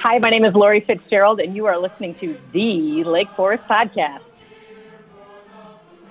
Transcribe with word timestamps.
Hi, 0.00 0.16
my 0.18 0.30
name 0.30 0.44
is 0.44 0.54
Lori 0.54 0.80
Fitzgerald, 0.86 1.40
and 1.40 1.56
you 1.56 1.66
are 1.66 1.76
listening 1.76 2.14
to 2.20 2.38
the 2.52 3.02
Lake 3.02 3.26
Forest 3.36 3.64
Podcast. 3.68 4.20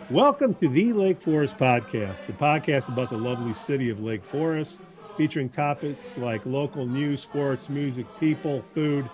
Welcome 0.09 0.55
to 0.55 0.67
the 0.67 0.91
Lake 0.91 1.21
Forest 1.21 1.57
Podcast, 1.57 2.25
the 2.25 2.33
podcast 2.33 2.89
about 2.89 3.09
the 3.09 3.17
lovely 3.17 3.53
city 3.53 3.89
of 3.89 4.01
Lake 4.01 4.25
Forest, 4.25 4.81
featuring 5.15 5.47
topics 5.47 5.97
like 6.17 6.45
local 6.45 6.85
news, 6.85 7.21
sports, 7.21 7.69
music, 7.69 8.05
people, 8.19 8.61
food, 8.61 9.09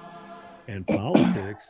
and 0.67 0.87
politics. 0.87 1.69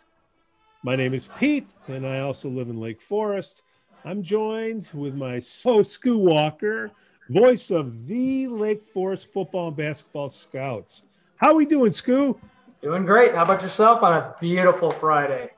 My 0.81 0.95
name 0.95 1.13
is 1.13 1.27
Pete, 1.37 1.73
and 1.89 2.07
I 2.07 2.19
also 2.21 2.47
live 2.49 2.69
in 2.69 2.79
Lake 2.79 3.01
Forest. 3.01 3.63
I'm 4.05 4.23
joined 4.23 4.89
with 4.93 5.13
my 5.13 5.41
host, 5.61 6.01
Scoo 6.01 6.19
Walker, 6.19 6.89
voice 7.29 7.69
of 7.69 8.07
the 8.07 8.47
Lake 8.47 8.85
Forest 8.85 9.27
football 9.33 9.67
and 9.67 9.75
basketball 9.77 10.29
scouts. 10.29 11.03
How 11.35 11.49
are 11.49 11.55
we 11.55 11.65
doing, 11.65 11.91
Scoo? 11.91 12.39
Doing 12.83 13.05
great. 13.05 13.33
How 13.33 13.43
about 13.43 13.61
yourself 13.61 14.03
on 14.03 14.11
a 14.11 14.35
beautiful 14.41 14.91
Friday? 14.91 15.51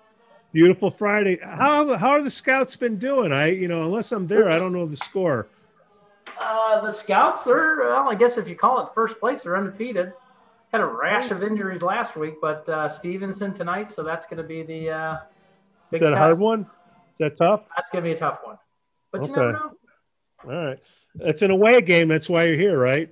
Beautiful 0.53 0.91
Friday. 0.91 1.39
How 1.41 1.97
how 1.97 2.09
are 2.09 2.21
the 2.21 2.29
scouts 2.29 2.75
been 2.75 2.97
doing? 2.97 3.33
I 3.33 3.47
you 3.47 3.67
know 3.67 3.81
unless 3.81 4.11
I'm 4.11 4.27
there, 4.27 4.51
I 4.51 4.59
don't 4.59 4.73
know 4.73 4.85
the 4.85 4.95
score. 4.95 5.47
Uh, 6.39 6.81
the 6.81 6.91
scouts, 6.91 7.43
they're 7.43 7.77
well, 7.79 8.07
I 8.07 8.13
guess 8.13 8.37
if 8.37 8.47
you 8.47 8.55
call 8.55 8.85
it 8.85 8.93
first 8.93 9.19
place, 9.19 9.41
they're 9.41 9.57
undefeated. 9.57 10.13
Had 10.71 10.81
a 10.81 10.85
rash 10.85 11.31
of 11.31 11.41
injuries 11.41 11.81
last 11.81 12.15
week, 12.15 12.35
but 12.41 12.69
uh, 12.69 12.87
Stevenson 12.87 13.53
tonight, 13.53 13.91
so 13.91 14.03
that's 14.03 14.27
going 14.27 14.37
to 14.37 14.43
be 14.43 14.61
the 14.61 14.91
uh, 14.91 15.17
big. 15.89 16.03
Is 16.03 16.11
that 16.11 16.17
hard 16.17 16.37
one? 16.37 16.61
Is 16.61 16.67
that 17.19 17.37
tough? 17.37 17.63
That's 17.75 17.89
going 17.89 18.03
to 18.03 18.09
be 18.09 18.15
a 18.15 18.19
tough 18.19 18.39
one. 18.43 18.57
But 19.11 19.21
okay. 19.21 19.29
you 19.31 19.35
never 19.35 19.51
know. 19.51 19.71
All 20.43 20.67
right, 20.67 20.79
it's 21.21 21.41
an 21.41 21.49
away 21.49 21.81
game. 21.81 22.07
That's 22.07 22.29
why 22.29 22.43
you're 22.43 22.57
here, 22.57 22.77
right? 22.77 23.09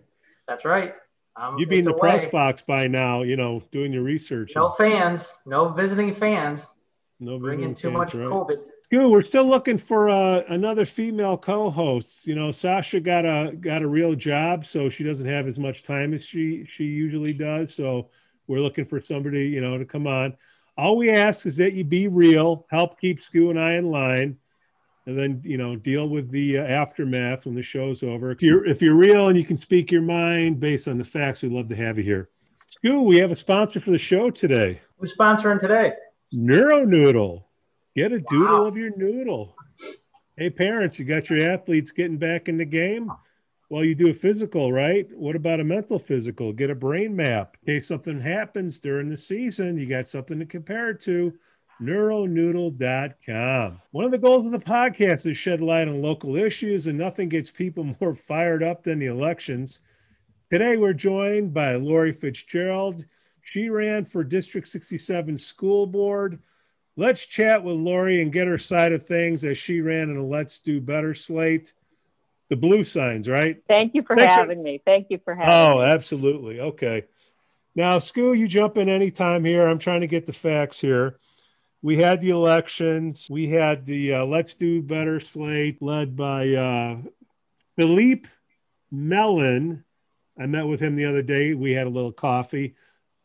That's 0.47 0.65
right. 0.65 0.93
Um, 1.35 1.57
You'd 1.57 1.69
be 1.69 1.79
in 1.79 1.85
the 1.85 1.93
press 1.93 2.27
box 2.27 2.61
by 2.61 2.87
now, 2.87 3.23
you 3.23 3.35
know, 3.35 3.63
doing 3.71 3.91
your 3.91 4.03
research. 4.03 4.53
No 4.55 4.69
fans, 4.69 5.31
no 5.45 5.69
visiting 5.69 6.13
fans. 6.13 6.65
No 7.19 7.39
bringing 7.39 7.73
too 7.73 7.89
much 7.89 8.13
right. 8.13 8.27
COVID. 8.27 8.57
Good. 8.91 9.09
We're 9.09 9.21
still 9.21 9.45
looking 9.47 9.77
for 9.77 10.09
uh, 10.09 10.43
another 10.49 10.85
female 10.85 11.37
co-host. 11.37 12.27
You 12.27 12.35
know, 12.35 12.51
Sasha 12.51 12.99
got 12.99 13.25
a 13.25 13.55
got 13.55 13.81
a 13.81 13.87
real 13.87 14.13
job, 14.13 14.65
so 14.65 14.89
she 14.89 15.03
doesn't 15.03 15.27
have 15.27 15.47
as 15.47 15.57
much 15.57 15.83
time 15.83 16.13
as 16.13 16.23
she 16.23 16.65
she 16.65 16.83
usually 16.83 17.33
does. 17.33 17.73
So 17.73 18.09
we're 18.45 18.59
looking 18.59 18.85
for 18.85 19.01
somebody, 19.01 19.47
you 19.47 19.61
know, 19.61 19.77
to 19.77 19.85
come 19.85 20.05
on. 20.05 20.35
All 20.77 20.97
we 20.97 21.11
ask 21.11 21.45
is 21.45 21.57
that 21.57 21.73
you 21.73 21.83
be 21.83 22.07
real, 22.07 22.67
help 22.69 22.99
keep 22.99 23.21
Scoo 23.21 23.49
and 23.49 23.59
I 23.59 23.75
in 23.75 23.85
line, 23.85 24.37
and 25.05 25.17
then 25.17 25.41
you 25.43 25.57
know 25.57 25.75
deal 25.75 26.07
with 26.07 26.29
the 26.31 26.59
uh, 26.59 26.63
aftermath 26.63 27.45
when 27.45 27.55
the 27.55 27.61
show's 27.61 28.03
over. 28.03 28.31
If 28.31 28.41
you're 28.41 28.65
if 28.65 28.81
you're 28.81 28.95
real 28.95 29.29
and 29.29 29.37
you 29.37 29.45
can 29.45 29.59
speak 29.61 29.91
your 29.91 30.01
mind 30.01 30.59
based 30.59 30.87
on 30.87 30.97
the 30.97 31.03
facts, 31.03 31.43
we'd 31.43 31.51
love 31.51 31.69
to 31.69 31.75
have 31.75 31.97
you 31.97 32.03
here. 32.03 32.29
Scoo, 32.83 33.03
we 33.03 33.17
have 33.17 33.31
a 33.31 33.35
sponsor 33.35 33.79
for 33.79 33.91
the 33.91 33.97
show 33.97 34.29
today. 34.29 34.81
Who's 34.97 35.15
sponsoring 35.15 35.59
today? 35.59 35.93
Neuro 36.31 36.85
Noodle. 36.85 37.47
Get 37.95 38.11
a 38.11 38.19
doodle 38.19 38.61
wow. 38.61 38.65
of 38.65 38.75
your 38.75 38.95
noodle. 38.97 39.55
Hey, 40.35 40.49
parents, 40.49 40.97
you 40.97 41.05
got 41.05 41.29
your 41.29 41.51
athletes 41.53 41.91
getting 41.91 42.17
back 42.17 42.49
in 42.49 42.57
the 42.57 42.65
game? 42.65 43.11
Well, 43.69 43.85
you 43.85 43.93
do 43.93 44.09
a 44.09 44.13
physical, 44.13 44.73
right? 44.73 45.07
What 45.15 45.35
about 45.35 45.59
a 45.59 45.63
mental 45.63 45.99
physical? 45.99 46.53
Get 46.53 46.71
a 46.71 46.75
brain 46.75 47.15
map. 47.15 47.55
In 47.61 47.75
case 47.75 47.87
something 47.87 48.19
happens 48.19 48.79
during 48.79 49.09
the 49.09 49.17
season, 49.17 49.77
you 49.77 49.87
got 49.87 50.07
something 50.07 50.39
to 50.39 50.45
compare 50.45 50.89
it 50.89 51.01
to. 51.01 51.33
Neuronoodle.com. 51.81 53.81
One 53.91 54.05
of 54.05 54.11
the 54.11 54.17
goals 54.17 54.45
of 54.45 54.51
the 54.51 54.59
podcast 54.59 55.29
is 55.29 55.37
shed 55.37 55.61
light 55.61 55.87
on 55.87 56.01
local 56.01 56.35
issues, 56.35 56.87
and 56.87 56.97
nothing 56.97 57.29
gets 57.29 57.51
people 57.51 57.83
more 58.01 58.15
fired 58.15 58.63
up 58.63 58.83
than 58.83 58.99
the 58.99 59.07
elections. 59.07 59.79
Today, 60.49 60.77
we're 60.77 60.93
joined 60.93 61.53
by 61.53 61.75
Lori 61.75 62.11
Fitzgerald. 62.11 63.05
She 63.41 63.69
ran 63.69 64.05
for 64.05 64.23
District 64.23 64.67
67 64.67 65.37
School 65.37 65.87
Board. 65.87 66.39
Let's 66.95 67.25
chat 67.25 67.63
with 67.63 67.75
Lori 67.75 68.21
and 68.21 68.31
get 68.31 68.47
her 68.47 68.59
side 68.59 68.93
of 68.93 69.05
things 69.05 69.43
as 69.43 69.57
she 69.57 69.81
ran 69.81 70.09
in 70.09 70.17
a 70.17 70.25
Let's 70.25 70.59
Do 70.59 70.79
Better 70.79 71.15
slate. 71.15 71.73
The 72.49 72.55
blue 72.55 72.83
signs, 72.83 73.27
right? 73.27 73.57
Thank 73.67 73.95
you 73.95 74.03
for 74.03 74.15
Thanks 74.15 74.35
having 74.35 74.59
for... 74.59 74.63
me. 74.63 74.81
Thank 74.85 75.07
you 75.09 75.19
for 75.25 75.33
having 75.33 75.53
oh, 75.53 75.69
me. 75.69 75.75
Oh, 75.77 75.81
absolutely. 75.81 76.59
Okay. 76.59 77.05
Now, 77.75 77.97
Scoo, 77.97 78.37
you 78.37 78.47
jump 78.47 78.77
in 78.77 78.89
anytime 78.89 79.43
here. 79.43 79.67
I'm 79.67 79.79
trying 79.79 80.01
to 80.01 80.07
get 80.07 80.27
the 80.27 80.33
facts 80.33 80.79
here. 80.79 81.17
We 81.83 81.97
had 81.97 82.19
the 82.19 82.29
elections. 82.29 83.29
We 83.29 83.49
had 83.49 83.85
the 83.85 84.15
uh, 84.15 84.25
Let's 84.25 84.55
Do 84.55 84.81
Better 84.81 85.19
slate 85.19 85.81
led 85.81 86.15
by 86.15 86.53
uh, 86.53 87.01
Philippe 87.75 88.27
Mellon. 88.89 89.83
I 90.39 90.47
met 90.47 90.65
with 90.65 90.79
him 90.79 90.95
the 90.95 91.05
other 91.05 91.21
day. 91.21 91.53
We 91.53 91.73
had 91.73 91.85
a 91.85 91.91
little 91.91 92.11
coffee 92.11 92.73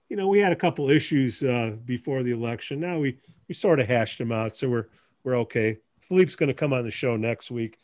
you 0.09 0.17
know, 0.17 0.29
we 0.29 0.39
had 0.39 0.53
a 0.53 0.57
couple 0.57 0.91
issues 0.91 1.43
uh, 1.43 1.77
before 1.85 2.23
the 2.23 2.33
election. 2.33 2.81
Now 2.81 2.99
we 2.99 3.19
we 3.49 3.55
sort 3.55 3.81
of 3.81 3.87
hashed 3.87 4.19
them 4.19 4.33
out, 4.33 4.57
so 4.57 4.69
we're 4.69 4.87
we're 5.23 5.39
okay. 5.41 5.79
Philippe's 6.01 6.37
going 6.37 6.49
to 6.49 6.55
come 6.55 6.73
on 6.73 6.85
the 6.85 6.91
show 6.91 7.17
next 7.17 7.51
week, 7.51 7.79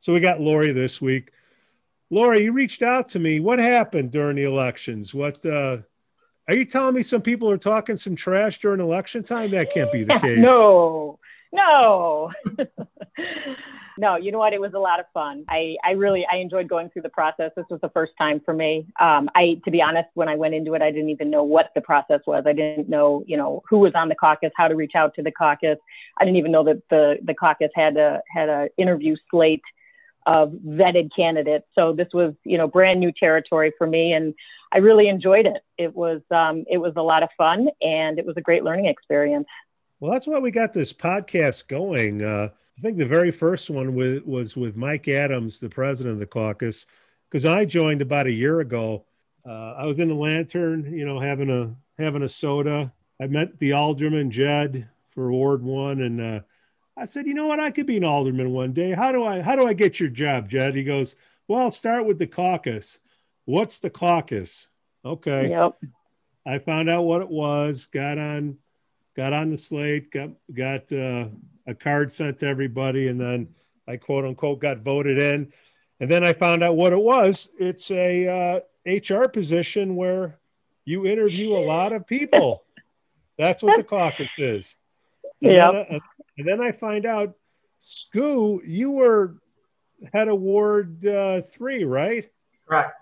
so 0.00 0.12
we 0.12 0.20
got 0.20 0.40
Lori 0.40 0.72
this 0.72 1.00
week. 1.00 1.32
Lori, 2.10 2.44
you 2.44 2.52
reached 2.52 2.82
out 2.82 3.08
to 3.08 3.18
me. 3.18 3.40
What 3.40 3.58
happened 3.58 4.10
during 4.10 4.36
the 4.36 4.44
elections? 4.44 5.14
What 5.14 5.44
uh, 5.46 5.78
are 6.50 6.56
you 6.56 6.64
telling 6.64 6.94
me? 6.94 7.02
Some 7.02 7.22
people 7.22 7.48
are 7.50 7.58
talking 7.58 7.96
some 7.96 8.16
trash 8.16 8.58
during 8.58 8.80
election 8.80 9.22
time. 9.22 9.52
That 9.52 9.72
can't 9.72 9.92
be 9.92 10.04
the 10.04 10.14
case. 10.20 10.38
no, 10.38 11.18
no. 11.52 12.32
no, 13.98 14.16
you 14.16 14.32
know 14.32 14.38
what? 14.38 14.52
It 14.52 14.60
was 14.60 14.72
a 14.74 14.78
lot 14.78 14.98
of 14.98 15.06
fun. 15.14 15.44
I, 15.48 15.76
I 15.84 15.92
really, 15.92 16.26
I 16.30 16.36
enjoyed 16.36 16.68
going 16.68 16.90
through 16.90 17.02
the 17.02 17.10
process. 17.10 17.52
This 17.54 17.66
was 17.70 17.80
the 17.80 17.90
first 17.90 18.12
time 18.18 18.40
for 18.44 18.52
me. 18.52 18.86
Um, 18.98 19.28
I, 19.34 19.60
to 19.64 19.70
be 19.70 19.80
honest, 19.80 20.08
when 20.14 20.28
I 20.28 20.34
went 20.34 20.54
into 20.54 20.74
it, 20.74 20.82
I 20.82 20.90
didn't 20.90 21.10
even 21.10 21.30
know 21.30 21.44
what 21.44 21.70
the 21.74 21.80
process 21.82 22.20
was. 22.26 22.44
I 22.46 22.52
didn't 22.52 22.88
know, 22.88 23.22
you 23.26 23.36
know, 23.36 23.62
who 23.68 23.78
was 23.78 23.92
on 23.94 24.08
the 24.08 24.16
caucus, 24.16 24.50
how 24.56 24.66
to 24.66 24.74
reach 24.74 24.94
out 24.96 25.14
to 25.14 25.22
the 25.22 25.30
caucus. 25.30 25.78
I 26.18 26.24
didn't 26.24 26.38
even 26.38 26.50
know 26.50 26.64
that 26.64 26.82
the, 26.90 27.18
the 27.22 27.34
caucus 27.34 27.70
had 27.74 27.96
a, 27.96 28.22
had 28.34 28.48
a 28.48 28.68
interview 28.76 29.14
slate 29.30 29.62
of 30.26 30.50
vetted 30.50 31.10
candidates. 31.14 31.66
So 31.74 31.92
this 31.92 32.08
was, 32.12 32.34
you 32.44 32.58
know, 32.58 32.66
brand 32.66 33.00
new 33.00 33.12
territory 33.12 33.72
for 33.78 33.86
me. 33.86 34.12
And 34.12 34.34
I 34.72 34.78
really 34.78 35.08
enjoyed 35.08 35.46
it. 35.46 35.62
It 35.78 35.94
was, 35.94 36.20
um, 36.30 36.64
it 36.70 36.78
was 36.78 36.92
a 36.96 37.02
lot 37.02 37.22
of 37.22 37.28
fun 37.36 37.68
and 37.80 38.18
it 38.18 38.26
was 38.26 38.36
a 38.36 38.40
great 38.40 38.62
learning 38.62 38.86
experience. 38.86 39.46
Well, 39.98 40.12
that's 40.12 40.26
why 40.26 40.38
we 40.38 40.50
got 40.50 40.72
this 40.72 40.92
podcast 40.92 41.68
going. 41.68 42.22
Uh, 42.22 42.48
I 42.78 42.80
think 42.80 42.96
the 42.96 43.04
very 43.04 43.30
first 43.30 43.68
one 43.68 43.94
was, 43.94 44.22
was 44.24 44.56
with 44.56 44.76
Mike 44.76 45.08
Adams, 45.08 45.60
the 45.60 45.68
president 45.68 46.14
of 46.14 46.20
the 46.20 46.26
caucus, 46.26 46.86
because 47.28 47.44
I 47.44 47.64
joined 47.66 48.00
about 48.00 48.26
a 48.26 48.32
year 48.32 48.60
ago. 48.60 49.04
Uh, 49.46 49.74
I 49.76 49.86
was 49.86 49.98
in 49.98 50.08
the 50.08 50.14
lantern, 50.14 50.90
you 50.92 51.04
know, 51.04 51.20
having 51.20 51.50
a 51.50 51.74
having 52.02 52.22
a 52.22 52.28
soda. 52.28 52.92
I 53.20 53.26
met 53.26 53.58
the 53.58 53.72
alderman 53.72 54.30
Jed 54.30 54.88
for 55.10 55.30
Ward 55.30 55.62
One, 55.62 56.00
and 56.00 56.20
uh, 56.20 56.40
I 56.96 57.04
said, 57.04 57.26
you 57.26 57.34
know 57.34 57.46
what, 57.46 57.60
I 57.60 57.70
could 57.70 57.86
be 57.86 57.98
an 57.98 58.04
alderman 58.04 58.50
one 58.50 58.72
day. 58.72 58.92
How 58.92 59.12
do 59.12 59.24
I 59.24 59.42
how 59.42 59.56
do 59.56 59.66
I 59.66 59.72
get 59.74 60.00
your 60.00 60.08
job, 60.08 60.48
Jed? 60.48 60.74
He 60.74 60.84
goes, 60.84 61.16
well, 61.48 61.70
start 61.70 62.06
with 62.06 62.18
the 62.18 62.26
caucus. 62.26 62.98
What's 63.50 63.78
the 63.78 63.90
caucus? 63.90 64.68
Okay. 65.04 65.50
Yep. 65.50 65.78
I 66.46 66.58
found 66.58 66.88
out 66.88 67.02
what 67.02 67.22
it 67.22 67.30
was. 67.30 67.86
Got 67.86 68.18
on 68.18 68.58
got 69.16 69.32
on 69.32 69.50
the 69.50 69.58
slate. 69.58 70.10
Got 70.10 70.30
got. 70.52 70.92
Uh, 70.92 71.28
a 71.70 71.74
card 71.74 72.12
sent 72.12 72.38
to 72.40 72.46
everybody, 72.46 73.08
and 73.08 73.20
then 73.20 73.48
I 73.86 73.96
quote 73.96 74.24
unquote 74.24 74.60
got 74.60 74.78
voted 74.78 75.18
in. 75.18 75.52
And 76.00 76.10
then 76.10 76.24
I 76.24 76.32
found 76.32 76.62
out 76.62 76.76
what 76.76 76.92
it 76.92 77.00
was. 77.00 77.48
It's 77.58 77.90
a 77.90 78.62
uh, 78.86 78.90
HR 78.90 79.28
position 79.28 79.96
where 79.96 80.38
you 80.84 81.06
interview 81.06 81.52
a 81.52 81.64
lot 81.64 81.92
of 81.92 82.06
people. 82.06 82.64
That's 83.38 83.62
what 83.62 83.76
the 83.76 83.84
caucus 83.96 84.38
is. 84.38 84.76
Yeah. 85.40 85.70
And, 85.70 86.00
and, 86.38 86.48
then 86.48 86.60
I 86.60 86.72
find 86.72 87.04
out, 87.04 87.34
Scoo, 87.80 88.60
you 88.66 88.90
were 88.90 89.36
head 90.12 90.28
of 90.28 90.40
Ward 90.40 91.06
uh, 91.06 91.42
three, 91.42 91.84
right? 91.84 92.30
Correct. 92.66 92.94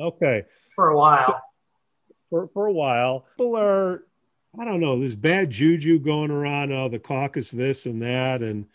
Okay. 0.00 0.44
For 0.74 0.90
a 0.90 0.96
while. 0.96 1.26
So, 1.26 1.34
for, 2.30 2.48
for 2.48 2.66
a 2.66 2.72
while. 2.72 3.26
People 3.36 3.56
are 3.56 4.04
I 4.58 4.64
don't 4.64 4.80
know, 4.80 4.98
there's 4.98 5.14
bad 5.14 5.50
juju 5.50 5.98
going 6.00 6.30
around, 6.30 6.72
oh, 6.72 6.88
the 6.88 6.98
caucus, 6.98 7.50
this 7.50 7.86
and 7.86 8.02
that, 8.02 8.42
and 8.42 8.66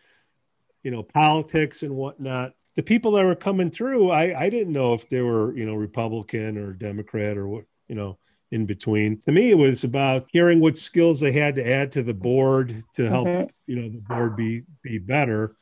you 0.83 0.91
know, 0.91 1.03
politics 1.03 1.83
and 1.83 1.95
whatnot. 1.95 2.53
The 2.75 2.83
people 2.83 3.11
that 3.13 3.25
were 3.25 3.35
coming 3.35 3.71
through, 3.71 4.11
I, 4.11 4.37
I 4.37 4.49
didn't 4.49 4.73
know 4.73 4.93
if 4.93 5.07
they 5.07 5.21
were, 5.21 5.55
you 5.55 5.65
know, 5.65 5.75
Republican 5.75 6.57
or 6.57 6.73
Democrat 6.73 7.37
or 7.37 7.47
what, 7.47 7.65
you 7.87 7.95
know, 7.95 8.17
in 8.51 8.65
between. 8.65 9.19
To 9.21 9.31
me, 9.31 9.51
it 9.51 9.57
was 9.57 9.83
about 9.83 10.27
hearing 10.31 10.59
what 10.59 10.77
skills 10.77 11.19
they 11.19 11.31
had 11.31 11.55
to 11.55 11.69
add 11.69 11.91
to 11.93 12.03
the 12.03 12.13
board 12.13 12.83
to 12.95 13.09
help, 13.09 13.27
mm-hmm. 13.27 13.49
you 13.67 13.75
know, 13.75 13.89
the 13.89 14.01
board 14.01 14.35
be 14.35 14.63
be 14.81 14.99
better. 14.99 15.55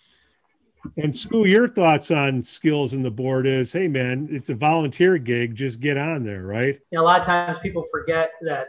And 0.97 1.13
Scoo, 1.13 1.47
your 1.47 1.67
thoughts 1.67 2.11
on 2.11 2.41
skills 2.43 2.93
in 2.93 3.03
the 3.03 3.11
board 3.11 3.45
is, 3.45 3.71
hey 3.71 3.87
man, 3.87 4.27
it's 4.31 4.49
a 4.49 4.55
volunteer 4.55 5.17
gig, 5.17 5.55
just 5.55 5.79
get 5.79 5.97
on 5.97 6.23
there, 6.23 6.43
right? 6.43 6.79
Yeah, 6.91 6.99
a 6.99 7.01
lot 7.01 7.19
of 7.19 7.25
times 7.25 7.59
people 7.59 7.83
forget 7.91 8.31
that 8.41 8.67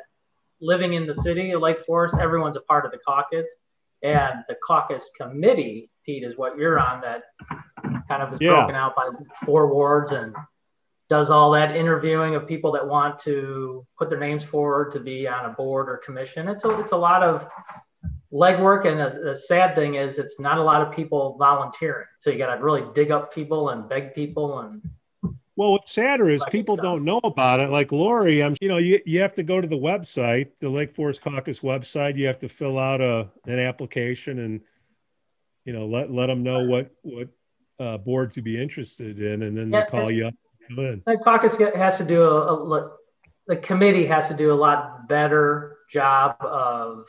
living 0.61 0.95
in 0.95 1.07
the 1.07 1.15
city 1.15 1.53
of 1.53 1.63
Lake 1.63 1.85
Forest, 1.85 2.17
everyone's 2.21 2.57
a 2.57 2.63
part 2.63 2.85
of 2.85 2.93
the 2.93 2.99
caucus. 2.99 3.47
And 4.03 4.43
the 4.49 4.57
caucus 4.67 5.11
committee, 5.17 5.89
Pete, 6.05 6.25
is 6.25 6.37
what 6.37 6.57
you're 6.57 6.81
on 6.81 7.01
that 7.03 7.23
kind 8.09 8.23
of 8.23 8.33
is 8.33 8.41
yeah. 8.41 8.51
broken 8.51 8.75
out 8.75 8.97
by 8.97 9.09
four 9.45 9.73
wards 9.73 10.11
and 10.11 10.35
does 11.09 11.31
all 11.31 11.51
that 11.53 11.77
interviewing 11.77 12.35
of 12.35 12.47
people 12.47 12.73
that 12.73 12.87
want 12.87 13.19
to 13.21 13.87
put 13.99 14.11
their 14.11 14.19
names 14.19 14.43
forward 14.43 14.93
to 14.93 15.01
be 15.01 15.29
on 15.29 15.45
a 15.45 15.51
board 15.51 15.89
or 15.89 15.99
commission. 15.99 16.49
It's 16.49 16.65
a, 16.65 16.79
it's 16.81 16.93
a 16.93 16.97
lot 16.97 17.23
of 17.23 17.47
legwork. 18.33 18.87
And 18.87 18.99
the, 18.99 19.21
the 19.31 19.37
sad 19.37 19.75
thing 19.75 19.95
is, 19.95 20.19
it's 20.19 20.41
not 20.41 20.59
a 20.59 20.63
lot 20.63 20.81
of 20.81 20.95
people 20.95 21.37
volunteering. 21.39 22.07
So 22.19 22.31
you 22.31 22.39
got 22.39 22.55
to 22.55 22.63
really 22.63 22.85
dig 22.95 23.11
up 23.11 23.35
people 23.35 23.71
and 23.71 23.89
beg 23.89 24.15
people 24.15 24.61
and 24.61 24.83
well, 25.55 25.73
what's 25.73 25.93
sadder 25.93 26.31
is 26.31 26.43
people 26.51 26.77
don't 26.77 27.05
know 27.05 27.21
about 27.23 27.61
it. 27.61 27.69
Like 27.69 27.93
Lori, 27.93 28.43
I'm, 28.43 28.57
you 28.63 28.69
know, 28.69 28.79
you, 28.79 29.01
you 29.05 29.21
have 29.21 29.35
to 29.35 29.43
go 29.43 29.61
to 29.61 29.69
the 29.69 29.77
website, 29.77 30.49
the 30.61 30.71
Lake 30.71 30.95
Forest 30.95 31.21
Caucus 31.21 31.61
website. 31.61 32.17
You 32.17 32.27
have 32.27 32.39
to 32.39 32.49
fill 32.49 32.79
out 32.79 33.03
a 33.03 33.29
an 33.45 33.59
application 33.59 34.39
and, 34.39 34.63
you 35.67 35.75
know, 35.75 35.87
let 35.87 36.11
let 36.11 36.29
them 36.29 36.43
know 36.43 36.65
what 36.65 36.95
what 37.03 37.29
uh, 37.79 37.99
board 37.99 38.33
to 38.33 38.43
be 38.43 38.61
interested 38.61 39.21
in, 39.21 39.43
and 39.43 39.57
then 39.57 39.71
yeah, 39.71 39.85
they 39.85 39.91
call 39.91 40.11
you 40.11 40.29
up. 40.29 40.35
The 40.71 41.21
caucus 41.23 41.57
has 41.57 41.99
to 41.99 42.05
do 42.05 42.23
a, 42.23 42.55
a, 42.55 42.91
the 43.47 43.57
committee 43.57 44.07
has 44.07 44.29
to 44.29 44.35
do 44.35 44.53
a 44.53 44.55
lot 44.55 45.07
better 45.07 45.79
job 45.91 46.37
of 46.41 47.07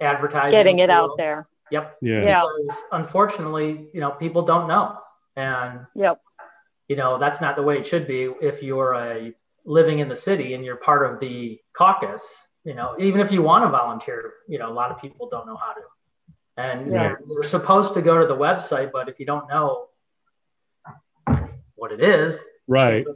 advertising, 0.00 0.52
getting 0.52 0.78
it 0.78 0.90
out 0.90 1.10
there. 1.16 1.48
Yep. 1.70 1.98
Yeah. 2.02 2.42
Because 2.42 2.82
unfortunately, 2.92 3.86
you 3.94 4.00
know, 4.00 4.10
people 4.10 4.42
don't 4.42 4.66
know, 4.68 4.98
and 5.36 5.86
yep 5.94 6.20
you 6.90 6.96
know 6.96 7.18
that's 7.18 7.40
not 7.40 7.54
the 7.54 7.62
way 7.62 7.78
it 7.78 7.86
should 7.86 8.06
be 8.08 8.28
if 8.42 8.64
you're 8.64 8.94
a 8.94 9.32
living 9.64 10.00
in 10.00 10.08
the 10.08 10.16
city 10.16 10.54
and 10.54 10.64
you're 10.64 10.76
part 10.76 11.08
of 11.08 11.20
the 11.20 11.58
caucus 11.72 12.22
you 12.64 12.74
know 12.74 12.96
even 12.98 13.20
if 13.20 13.30
you 13.30 13.40
want 13.40 13.64
to 13.64 13.70
volunteer 13.70 14.32
you 14.48 14.58
know 14.58 14.68
a 14.68 14.74
lot 14.74 14.90
of 14.90 15.00
people 15.00 15.28
don't 15.28 15.46
know 15.46 15.56
how 15.56 15.72
to 15.72 15.80
and 16.56 16.90
yeah. 16.90 17.02
you're, 17.02 17.20
you're 17.28 17.42
supposed 17.44 17.94
to 17.94 18.02
go 18.02 18.18
to 18.18 18.26
the 18.26 18.36
website 18.36 18.90
but 18.92 19.08
if 19.08 19.20
you 19.20 19.24
don't 19.24 19.48
know 19.48 19.86
what 21.76 21.92
it 21.92 22.02
is 22.02 22.40
right 22.66 23.06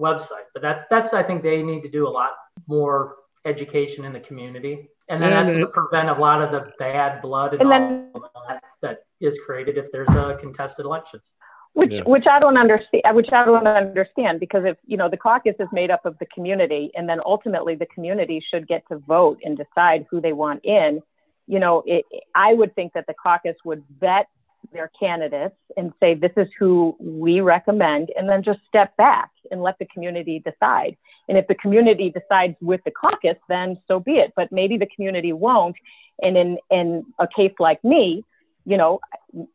website 0.00 0.48
but 0.52 0.60
that's 0.60 0.84
that's 0.90 1.14
i 1.14 1.22
think 1.22 1.40
they 1.40 1.62
need 1.62 1.82
to 1.82 1.88
do 1.88 2.08
a 2.08 2.10
lot 2.10 2.30
more 2.66 3.14
education 3.44 4.04
in 4.04 4.12
the 4.12 4.20
community. 4.20 4.88
And 5.08 5.22
then 5.22 5.32
and 5.32 5.38
that's 5.38 5.50
mm-hmm. 5.50 5.60
going 5.60 5.66
to 5.66 5.72
prevent 5.72 6.08
a 6.08 6.20
lot 6.20 6.40
of 6.42 6.52
the 6.52 6.72
bad 6.78 7.20
blood 7.20 7.52
and, 7.52 7.62
and 7.62 7.70
then, 7.70 8.12
that, 8.48 8.62
that 8.80 8.98
is 9.20 9.38
created 9.44 9.76
if 9.76 9.90
there's 9.92 10.08
a 10.10 10.36
contested 10.40 10.86
elections. 10.86 11.30
Which 11.72 11.92
yeah. 11.92 12.02
which 12.02 12.26
I 12.26 12.40
don't 12.40 12.56
understand 12.56 13.02
uh, 13.04 13.12
which 13.12 13.32
I 13.32 13.44
don't 13.44 13.66
understand 13.66 14.40
because 14.40 14.64
if 14.64 14.76
you 14.86 14.96
know 14.96 15.08
the 15.08 15.16
caucus 15.16 15.54
is 15.60 15.68
made 15.72 15.90
up 15.90 16.04
of 16.04 16.18
the 16.18 16.26
community 16.26 16.90
and 16.96 17.08
then 17.08 17.20
ultimately 17.24 17.76
the 17.76 17.86
community 17.86 18.44
should 18.50 18.66
get 18.66 18.82
to 18.88 18.98
vote 18.98 19.38
and 19.44 19.56
decide 19.56 20.04
who 20.10 20.20
they 20.20 20.32
want 20.32 20.64
in 20.64 21.00
you 21.46 21.60
know 21.60 21.84
it, 21.86 22.04
I 22.34 22.54
would 22.54 22.74
think 22.74 22.92
that 22.94 23.06
the 23.06 23.14
caucus 23.14 23.54
would 23.64 23.84
vet 24.00 24.26
their 24.72 24.90
candidates 24.98 25.56
and 25.76 25.92
say 26.00 26.14
this 26.14 26.32
is 26.36 26.48
who 26.58 26.96
we 27.00 27.40
recommend 27.40 28.10
and 28.16 28.28
then 28.28 28.42
just 28.42 28.60
step 28.68 28.96
back 28.96 29.30
and 29.50 29.62
let 29.62 29.78
the 29.78 29.86
community 29.86 30.42
decide. 30.44 30.96
And 31.28 31.38
if 31.38 31.46
the 31.46 31.54
community 31.54 32.10
decides 32.10 32.56
with 32.60 32.80
the 32.84 32.90
caucus 32.90 33.36
then 33.48 33.78
so 33.88 34.00
be 34.00 34.12
it. 34.12 34.32
But 34.36 34.52
maybe 34.52 34.76
the 34.76 34.88
community 34.94 35.32
won't. 35.32 35.76
And 36.22 36.36
in 36.36 36.58
in 36.70 37.06
a 37.18 37.26
case 37.26 37.54
like 37.58 37.82
me 37.84 38.24
you 38.66 38.76
know, 38.76 39.00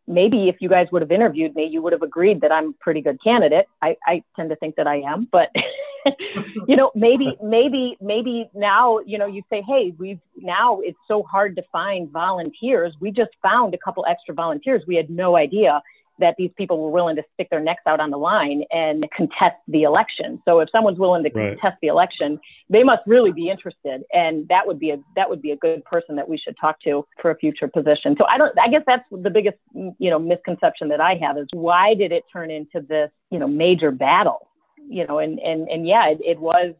maybe 0.07 0.49
if 0.49 0.55
you 0.59 0.69
guys 0.69 0.87
would 0.91 1.01
have 1.01 1.11
interviewed 1.11 1.55
me, 1.55 1.65
you 1.65 1.81
would 1.81 1.93
have 1.93 2.01
agreed 2.01 2.41
that 2.41 2.51
I'm 2.51 2.69
a 2.69 2.73
pretty 2.81 3.01
good 3.01 3.21
candidate. 3.23 3.67
I, 3.81 3.97
I 4.05 4.23
tend 4.35 4.49
to 4.49 4.55
think 4.55 4.75
that 4.75 4.87
I 4.87 5.01
am, 5.01 5.27
but 5.31 5.51
you 6.67 6.75
know, 6.75 6.91
maybe, 6.95 7.35
maybe, 7.43 7.97
maybe 8.01 8.49
now, 8.53 8.99
you 8.99 9.17
know, 9.17 9.25
you 9.25 9.41
say, 9.49 9.63
Hey, 9.67 9.93
we've 9.97 10.19
now 10.37 10.79
it's 10.81 10.97
so 11.07 11.23
hard 11.23 11.55
to 11.55 11.63
find 11.71 12.09
volunteers. 12.09 12.93
We 12.99 13.11
just 13.11 13.31
found 13.41 13.73
a 13.73 13.77
couple 13.77 14.05
extra 14.07 14.33
volunteers. 14.33 14.83
We 14.87 14.95
had 14.95 15.09
no 15.09 15.35
idea 15.35 15.81
that 16.19 16.35
these 16.37 16.51
people 16.57 16.81
were 16.81 16.89
willing 16.89 17.15
to 17.15 17.23
stick 17.33 17.49
their 17.49 17.59
necks 17.59 17.83
out 17.85 17.99
on 17.99 18.09
the 18.09 18.17
line 18.17 18.63
and 18.71 19.05
contest 19.15 19.57
the 19.67 19.83
election. 19.83 20.41
So 20.45 20.59
if 20.59 20.69
someone's 20.71 20.97
willing 20.97 21.23
to 21.23 21.29
right. 21.33 21.59
contest 21.59 21.77
the 21.81 21.87
election, 21.87 22.39
they 22.69 22.83
must 22.83 23.01
really 23.05 23.31
be 23.31 23.49
interested, 23.49 24.03
and 24.13 24.47
that 24.47 24.65
would 24.65 24.79
be 24.79 24.91
a 24.91 24.97
that 25.15 25.29
would 25.29 25.41
be 25.41 25.51
a 25.51 25.57
good 25.57 25.83
person 25.85 26.15
that 26.15 26.27
we 26.27 26.37
should 26.37 26.55
talk 26.59 26.79
to 26.81 27.05
for 27.21 27.31
a 27.31 27.35
future 27.35 27.67
position. 27.67 28.15
So 28.17 28.25
I 28.25 28.37
don't. 28.37 28.57
I 28.59 28.69
guess 28.69 28.83
that's 28.87 29.03
the 29.11 29.29
biggest 29.29 29.57
you 29.73 30.09
know 30.09 30.19
misconception 30.19 30.89
that 30.89 31.01
I 31.01 31.15
have 31.21 31.37
is 31.37 31.47
why 31.53 31.93
did 31.93 32.11
it 32.11 32.23
turn 32.31 32.49
into 32.49 32.81
this 32.81 33.09
you 33.29 33.39
know 33.39 33.47
major 33.47 33.91
battle? 33.91 34.47
You 34.87 35.05
know, 35.07 35.19
and 35.19 35.39
and 35.39 35.67
and 35.69 35.87
yeah, 35.87 36.09
it, 36.09 36.19
it 36.23 36.39
was 36.39 36.73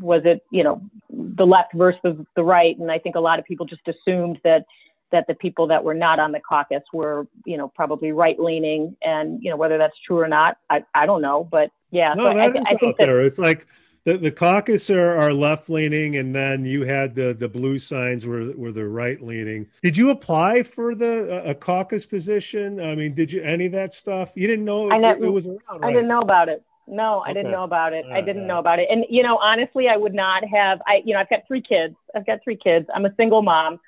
was 0.00 0.22
it 0.24 0.44
you 0.50 0.64
know 0.64 0.82
the 1.10 1.46
left 1.46 1.74
versus 1.74 2.16
the 2.36 2.42
right, 2.42 2.76
and 2.78 2.90
I 2.90 2.98
think 2.98 3.16
a 3.16 3.20
lot 3.20 3.38
of 3.38 3.44
people 3.44 3.66
just 3.66 3.86
assumed 3.86 4.40
that 4.44 4.64
that 5.10 5.26
the 5.26 5.34
people 5.34 5.66
that 5.68 5.82
were 5.82 5.94
not 5.94 6.18
on 6.18 6.32
the 6.32 6.40
caucus 6.40 6.82
were, 6.92 7.26
you 7.44 7.56
know, 7.56 7.68
probably 7.68 8.12
right 8.12 8.38
leaning. 8.38 8.96
And, 9.02 9.42
you 9.42 9.50
know, 9.50 9.56
whether 9.56 9.78
that's 9.78 9.96
true 10.06 10.18
or 10.18 10.28
not, 10.28 10.56
I, 10.68 10.84
I 10.94 11.06
don't 11.06 11.22
know. 11.22 11.48
But 11.50 11.70
yeah, 11.90 12.14
no, 12.14 12.24
so 12.24 12.38
I, 12.38 12.46
I, 12.46 12.74
think 12.76 12.96
that, 12.96 13.06
there. 13.06 13.20
It's 13.20 13.38
like 13.38 13.66
the, 14.04 14.16
the 14.16 14.30
caucus 14.30 14.88
are, 14.90 15.16
are 15.16 15.32
left 15.32 15.68
leaning, 15.68 16.16
and 16.16 16.34
then 16.34 16.64
you 16.64 16.84
had 16.84 17.14
the, 17.14 17.34
the 17.34 17.48
blue 17.48 17.78
signs 17.78 18.24
were, 18.24 18.52
were 18.52 18.72
the 18.72 18.86
right 18.86 19.20
leaning. 19.20 19.66
Did 19.82 19.96
you 19.96 20.10
apply 20.10 20.62
for 20.62 20.94
the 20.94 21.48
a 21.48 21.54
caucus 21.54 22.06
position? 22.06 22.80
I 22.80 22.94
mean, 22.94 23.14
did 23.14 23.32
you 23.32 23.42
any 23.42 23.66
of 23.66 23.72
that 23.72 23.92
stuff? 23.92 24.32
You 24.36 24.46
didn't 24.46 24.64
know 24.64 24.90
it, 24.90 25.22
it 25.22 25.32
was 25.32 25.46
around. 25.46 25.58
Right? 25.70 25.84
I 25.84 25.92
didn't 25.92 26.08
know 26.08 26.20
about 26.20 26.48
it. 26.48 26.64
No, 26.86 27.20
I 27.20 27.32
didn't 27.32 27.52
know 27.52 27.64
about 27.64 27.92
it. 27.92 28.04
Uh, 28.04 28.14
I 28.14 28.20
didn't 28.20 28.46
know 28.46 28.58
about 28.58 28.78
it. 28.78 28.88
And 28.90 29.04
you 29.08 29.22
know, 29.22 29.38
honestly, 29.38 29.88
I 29.88 29.96
would 29.96 30.14
not 30.14 30.42
have. 30.44 30.80
I, 30.86 31.02
you 31.04 31.14
know, 31.14 31.20
I've 31.20 31.30
got 31.30 31.40
three 31.46 31.62
kids. 31.62 31.94
I've 32.14 32.26
got 32.26 32.40
three 32.42 32.56
kids. 32.56 32.86
I'm 32.94 33.04
a 33.04 33.14
single 33.16 33.42
mom. 33.42 33.78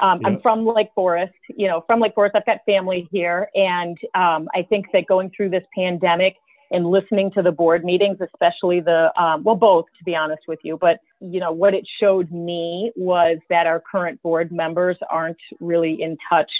Um, 0.00 0.20
I'm 0.24 0.40
from 0.40 0.66
Lake 0.66 0.88
Forest, 0.94 1.34
you 1.48 1.68
know, 1.68 1.84
from 1.86 2.00
Lake 2.00 2.14
Forest. 2.14 2.34
I've 2.34 2.46
got 2.46 2.58
family 2.64 3.06
here. 3.12 3.50
And 3.54 3.98
um, 4.14 4.48
I 4.54 4.62
think 4.62 4.86
that 4.92 5.06
going 5.06 5.30
through 5.36 5.50
this 5.50 5.64
pandemic 5.76 6.36
and 6.70 6.86
listening 6.86 7.30
to 7.32 7.42
the 7.42 7.52
board 7.52 7.84
meetings, 7.84 8.18
especially 8.20 8.80
the, 8.80 9.12
um, 9.20 9.42
well, 9.42 9.56
both, 9.56 9.86
to 9.98 10.04
be 10.04 10.14
honest 10.14 10.42
with 10.48 10.60
you, 10.62 10.78
but, 10.80 11.00
you 11.20 11.40
know, 11.40 11.52
what 11.52 11.74
it 11.74 11.86
showed 12.00 12.30
me 12.30 12.92
was 12.96 13.38
that 13.50 13.66
our 13.66 13.82
current 13.90 14.22
board 14.22 14.50
members 14.52 14.96
aren't 15.10 15.40
really 15.58 16.00
in 16.00 16.16
touch 16.30 16.50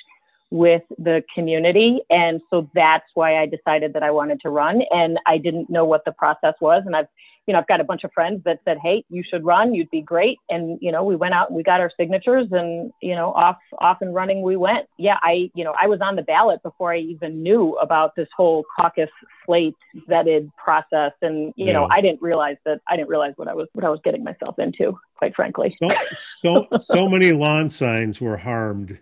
with 0.50 0.82
the 0.98 1.22
community. 1.34 2.00
And 2.10 2.40
so 2.50 2.68
that's 2.74 3.06
why 3.14 3.38
I 3.38 3.46
decided 3.46 3.92
that 3.94 4.02
I 4.02 4.10
wanted 4.10 4.40
to 4.42 4.50
run. 4.50 4.82
And 4.90 5.18
I 5.26 5.38
didn't 5.38 5.70
know 5.70 5.84
what 5.84 6.04
the 6.04 6.12
process 6.12 6.54
was. 6.60 6.82
And 6.86 6.96
I've 6.96 7.06
you 7.50 7.52
know, 7.52 7.58
I've 7.58 7.66
got 7.66 7.80
a 7.80 7.84
bunch 7.84 8.04
of 8.04 8.12
friends 8.12 8.44
that 8.44 8.60
said, 8.64 8.78
"Hey, 8.80 9.04
you 9.10 9.24
should 9.28 9.44
run. 9.44 9.74
You'd 9.74 9.90
be 9.90 10.02
great." 10.02 10.38
And 10.48 10.78
you 10.80 10.92
know, 10.92 11.02
we 11.02 11.16
went 11.16 11.34
out 11.34 11.48
and 11.48 11.56
we 11.56 11.64
got 11.64 11.80
our 11.80 11.90
signatures, 11.98 12.46
and 12.52 12.92
you 13.02 13.16
know, 13.16 13.32
off 13.32 13.56
off 13.80 13.96
and 14.02 14.14
running 14.14 14.42
we 14.42 14.56
went. 14.56 14.86
Yeah, 14.98 15.16
I 15.20 15.50
you 15.52 15.64
know, 15.64 15.74
I 15.82 15.88
was 15.88 16.00
on 16.00 16.14
the 16.14 16.22
ballot 16.22 16.62
before 16.62 16.92
I 16.92 16.98
even 16.98 17.42
knew 17.42 17.72
about 17.82 18.14
this 18.14 18.28
whole 18.36 18.64
caucus 18.78 19.10
slate 19.46 19.74
vetted 20.08 20.52
process, 20.54 21.10
and 21.22 21.52
you 21.56 21.66
yeah. 21.66 21.72
know, 21.72 21.88
I 21.90 22.00
didn't 22.00 22.22
realize 22.22 22.56
that 22.66 22.82
I 22.86 22.94
didn't 22.94 23.08
realize 23.08 23.32
what 23.34 23.48
I 23.48 23.54
was 23.54 23.66
what 23.72 23.84
I 23.84 23.88
was 23.88 23.98
getting 24.04 24.22
myself 24.22 24.60
into. 24.60 24.96
Quite 25.16 25.34
frankly, 25.34 25.70
so 25.70 25.88
so, 26.16 26.68
so 26.78 27.08
many 27.08 27.32
lawn 27.32 27.68
signs 27.68 28.20
were 28.20 28.36
harmed. 28.36 28.96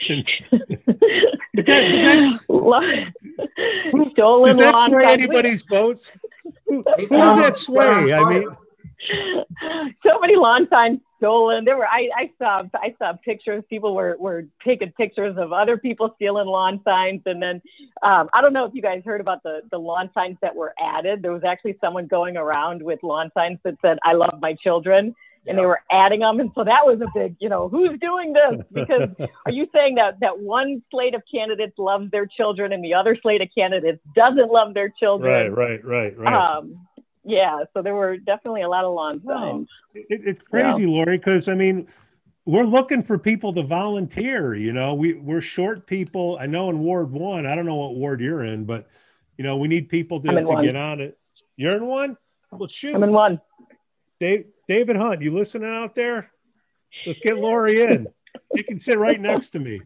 is 0.00 1.66
that, 1.66 1.84
is 1.84 2.04
that, 2.04 3.12
Stolen 4.12 4.50
does 4.50 4.58
that 4.58 4.76
sway 4.86 5.04
anybody's 5.06 5.62
votes? 5.62 6.12
Who, 6.70 6.84
who 6.86 7.06
does 7.06 7.36
that 7.36 7.56
sway? 7.56 8.12
I 8.12 8.30
mean, 8.30 8.48
so 10.06 10.20
many 10.20 10.36
lawn 10.36 10.68
signs 10.70 11.00
stolen. 11.18 11.64
There 11.64 11.76
were 11.76 11.86
I, 11.86 12.08
I 12.16 12.30
saw 12.38 12.62
I 12.74 12.94
saw 12.98 13.12
pictures. 13.24 13.64
People 13.68 13.94
were 13.94 14.16
were 14.20 14.44
taking 14.64 14.92
pictures 14.92 15.36
of 15.36 15.52
other 15.52 15.76
people 15.76 16.12
stealing 16.14 16.46
lawn 16.46 16.80
signs, 16.84 17.22
and 17.26 17.42
then 17.42 17.60
um, 18.02 18.28
I 18.32 18.40
don't 18.40 18.52
know 18.52 18.64
if 18.64 18.72
you 18.72 18.82
guys 18.82 19.02
heard 19.04 19.20
about 19.20 19.42
the 19.42 19.62
the 19.72 19.78
lawn 19.78 20.10
signs 20.14 20.36
that 20.42 20.54
were 20.54 20.74
added. 20.80 21.22
There 21.22 21.32
was 21.32 21.42
actually 21.44 21.76
someone 21.80 22.06
going 22.06 22.36
around 22.36 22.82
with 22.82 23.02
lawn 23.02 23.30
signs 23.34 23.58
that 23.64 23.74
said 23.82 23.98
"I 24.04 24.12
love 24.12 24.38
my 24.40 24.54
children." 24.54 25.14
And 25.46 25.58
they 25.58 25.64
were 25.64 25.80
adding 25.90 26.20
them. 26.20 26.40
And 26.40 26.50
so 26.54 26.64
that 26.64 26.84
was 26.84 27.00
a 27.00 27.06
big, 27.14 27.36
you 27.40 27.48
know, 27.48 27.68
who's 27.68 27.98
doing 28.00 28.32
this? 28.32 28.60
Because 28.72 29.08
are 29.46 29.52
you 29.52 29.68
saying 29.72 29.96
that 29.96 30.20
that 30.20 30.38
one 30.38 30.82
slate 30.90 31.14
of 31.14 31.22
candidates 31.32 31.78
loves 31.78 32.10
their 32.10 32.26
children 32.26 32.72
and 32.72 32.84
the 32.84 32.94
other 32.94 33.16
slate 33.20 33.42
of 33.42 33.48
candidates 33.56 34.00
doesn't 34.14 34.50
love 34.50 34.74
their 34.74 34.92
children? 34.98 35.52
Right, 35.52 35.80
right, 35.82 35.84
right, 35.84 36.18
right. 36.18 36.56
Um, 36.56 36.86
yeah, 37.24 37.64
so 37.74 37.82
there 37.82 37.94
were 37.94 38.16
definitely 38.16 38.62
a 38.62 38.68
lot 38.68 38.84
of 38.84 38.94
lawn 38.94 39.22
signs. 39.26 39.68
It, 39.94 40.22
it's 40.24 40.40
crazy, 40.40 40.82
yeah. 40.82 40.88
Lori, 40.88 41.18
because 41.18 41.48
I 41.48 41.54
mean, 41.54 41.86
we're 42.46 42.64
looking 42.64 43.02
for 43.02 43.18
people 43.18 43.52
to 43.54 43.62
volunteer. 43.62 44.54
You 44.54 44.72
know, 44.72 44.94
we 44.94 45.14
we're 45.14 45.42
short 45.42 45.86
people. 45.86 46.38
I 46.40 46.46
know 46.46 46.70
in 46.70 46.78
Ward 46.78 47.10
One, 47.10 47.46
I 47.46 47.54
don't 47.54 47.66
know 47.66 47.76
what 47.76 47.96
ward 47.96 48.20
you're 48.20 48.44
in, 48.44 48.64
but 48.64 48.88
you 49.36 49.44
know, 49.44 49.56
we 49.56 49.68
need 49.68 49.88
people 49.88 50.20
to, 50.20 50.28
to 50.28 50.62
get 50.62 50.76
on 50.76 51.00
it. 51.00 51.18
You're 51.56 51.76
in 51.76 51.86
one. 51.86 52.16
Well, 52.52 52.68
shoot. 52.68 52.94
I'm 52.94 53.02
in 53.02 53.12
one. 53.12 53.40
Dave, 54.18 54.46
David 54.70 54.94
Hunt, 54.94 55.20
you 55.20 55.34
listening 55.34 55.68
out 55.68 55.96
there? 55.96 56.30
Let's 57.04 57.18
get 57.18 57.36
Lori 57.36 57.82
in. 57.82 58.06
He 58.54 58.62
can 58.62 58.78
sit 58.78 59.00
right 59.00 59.20
next 59.20 59.50
to 59.50 59.58
me. 59.58 59.80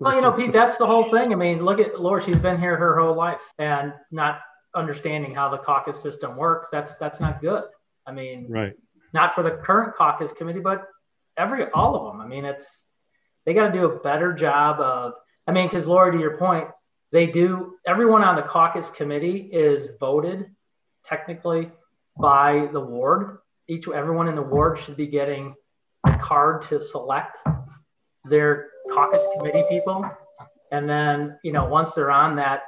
Well, 0.00 0.16
you 0.16 0.20
know, 0.20 0.32
Pete, 0.32 0.52
that's 0.52 0.78
the 0.78 0.86
whole 0.86 1.04
thing. 1.04 1.32
I 1.32 1.36
mean, 1.36 1.64
look 1.64 1.78
at 1.78 2.00
Lori; 2.00 2.20
she's 2.20 2.40
been 2.40 2.58
here 2.58 2.76
her 2.76 2.98
whole 2.98 3.14
life 3.14 3.42
and 3.60 3.92
not 4.10 4.40
understanding 4.74 5.32
how 5.32 5.48
the 5.48 5.58
caucus 5.58 6.02
system 6.02 6.36
works. 6.36 6.66
That's 6.72 6.96
that's 6.96 7.20
not 7.20 7.40
good. 7.40 7.62
I 8.04 8.10
mean, 8.10 8.46
right? 8.48 8.72
Not 9.12 9.32
for 9.32 9.44
the 9.44 9.52
current 9.52 9.94
caucus 9.94 10.32
committee, 10.32 10.58
but 10.58 10.88
every 11.36 11.70
all 11.70 11.94
of 11.94 12.12
them. 12.12 12.20
I 12.20 12.26
mean, 12.26 12.44
it's 12.44 12.82
they 13.46 13.54
got 13.54 13.68
to 13.68 13.72
do 13.72 13.84
a 13.84 14.00
better 14.00 14.32
job 14.32 14.80
of. 14.80 15.12
I 15.46 15.52
mean, 15.52 15.68
because 15.68 15.86
Lori, 15.86 16.10
to 16.10 16.18
your 16.18 16.36
point, 16.36 16.66
they 17.12 17.26
do. 17.26 17.74
Everyone 17.86 18.24
on 18.24 18.34
the 18.34 18.42
caucus 18.42 18.90
committee 18.90 19.48
is 19.52 19.90
voted 20.00 20.50
technically 21.04 21.70
by 22.18 22.68
the 22.72 22.80
ward. 22.80 23.38
Each 23.70 23.86
everyone 23.86 24.26
in 24.26 24.34
the 24.34 24.42
ward 24.42 24.76
should 24.78 24.96
be 24.96 25.06
getting 25.06 25.54
a 26.04 26.18
card 26.18 26.62
to 26.62 26.80
select 26.80 27.38
their 28.24 28.70
caucus 28.90 29.24
committee 29.36 29.64
people. 29.68 30.04
And 30.72 30.90
then, 30.90 31.38
you 31.44 31.52
know, 31.52 31.66
once 31.66 31.94
they're 31.94 32.10
on 32.10 32.34
that 32.36 32.62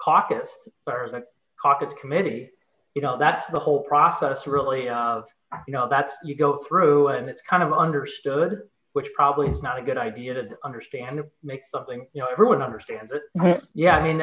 caucus 0.00 0.68
or 0.86 1.08
the 1.10 1.24
caucus 1.60 1.92
committee, 2.00 2.50
you 2.94 3.02
know, 3.02 3.18
that's 3.18 3.46
the 3.46 3.58
whole 3.58 3.80
process 3.82 4.46
really 4.46 4.88
of, 4.88 5.24
you 5.66 5.72
know, 5.72 5.88
that's 5.88 6.16
you 6.22 6.36
go 6.36 6.54
through 6.54 7.08
and 7.08 7.28
it's 7.28 7.42
kind 7.42 7.64
of 7.64 7.72
understood, 7.72 8.62
which 8.92 9.08
probably 9.14 9.48
is 9.48 9.64
not 9.64 9.80
a 9.80 9.82
good 9.82 9.98
idea 9.98 10.32
to 10.34 10.56
understand. 10.64 11.18
It 11.18 11.30
makes 11.42 11.72
something, 11.72 12.06
you 12.12 12.22
know, 12.22 12.28
everyone 12.30 12.62
understands 12.62 13.10
it. 13.10 13.22
Mm-hmm. 13.36 13.64
Yeah, 13.74 13.96
I 13.96 14.02
mean, 14.02 14.22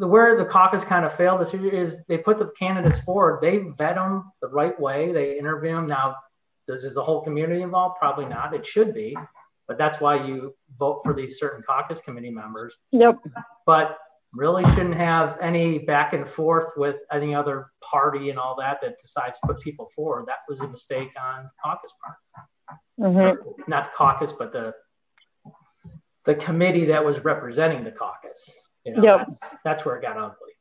the 0.00 0.06
where 0.06 0.34
the 0.36 0.46
caucus 0.46 0.82
kind 0.82 1.04
of 1.04 1.12
failed 1.12 1.42
this 1.42 1.52
year 1.52 1.72
is 1.72 1.96
they 2.08 2.16
put 2.16 2.38
the 2.38 2.50
candidates 2.58 2.98
forward, 3.00 3.40
they 3.42 3.58
vet 3.76 3.96
them 3.96 4.32
the 4.40 4.48
right 4.48 4.78
way, 4.80 5.12
they 5.12 5.38
interview 5.38 5.72
them. 5.72 5.86
Now, 5.86 6.16
does 6.66 6.84
is 6.84 6.94
the 6.94 7.02
whole 7.02 7.22
community 7.22 7.60
involved? 7.60 7.98
Probably 7.98 8.24
not. 8.24 8.54
It 8.54 8.64
should 8.64 8.94
be, 8.94 9.14
but 9.68 9.76
that's 9.76 10.00
why 10.00 10.26
you 10.26 10.54
vote 10.78 11.02
for 11.04 11.12
these 11.12 11.38
certain 11.38 11.62
caucus 11.62 12.00
committee 12.00 12.30
members. 12.30 12.76
Yep. 12.92 13.18
But 13.66 13.98
really 14.32 14.64
shouldn't 14.72 14.94
have 14.94 15.36
any 15.42 15.80
back 15.80 16.14
and 16.14 16.26
forth 16.26 16.72
with 16.76 16.96
any 17.12 17.34
other 17.34 17.66
party 17.82 18.30
and 18.30 18.38
all 18.38 18.56
that 18.58 18.78
that 18.80 18.94
decides 19.02 19.38
to 19.40 19.48
put 19.48 19.60
people 19.60 19.90
forward. 19.94 20.24
That 20.28 20.38
was 20.48 20.60
a 20.60 20.68
mistake 20.68 21.10
on 21.20 21.44
the 21.44 21.50
caucus 21.62 21.92
part. 22.02 22.16
Mm-hmm. 22.98 23.50
Not 23.68 23.84
the 23.84 23.90
caucus, 23.90 24.32
but 24.32 24.52
the 24.52 24.72
the 26.26 26.34
committee 26.36 26.86
that 26.86 27.04
was 27.04 27.18
representing 27.24 27.82
the 27.82 27.90
caucus. 27.90 28.50
You 28.84 28.96
know, 28.96 29.02
yep. 29.02 29.18
that's, 29.18 29.44
that's 29.64 29.84
where 29.84 29.96
it 29.96 30.02
got 30.02 30.16
ugly. 30.16 30.52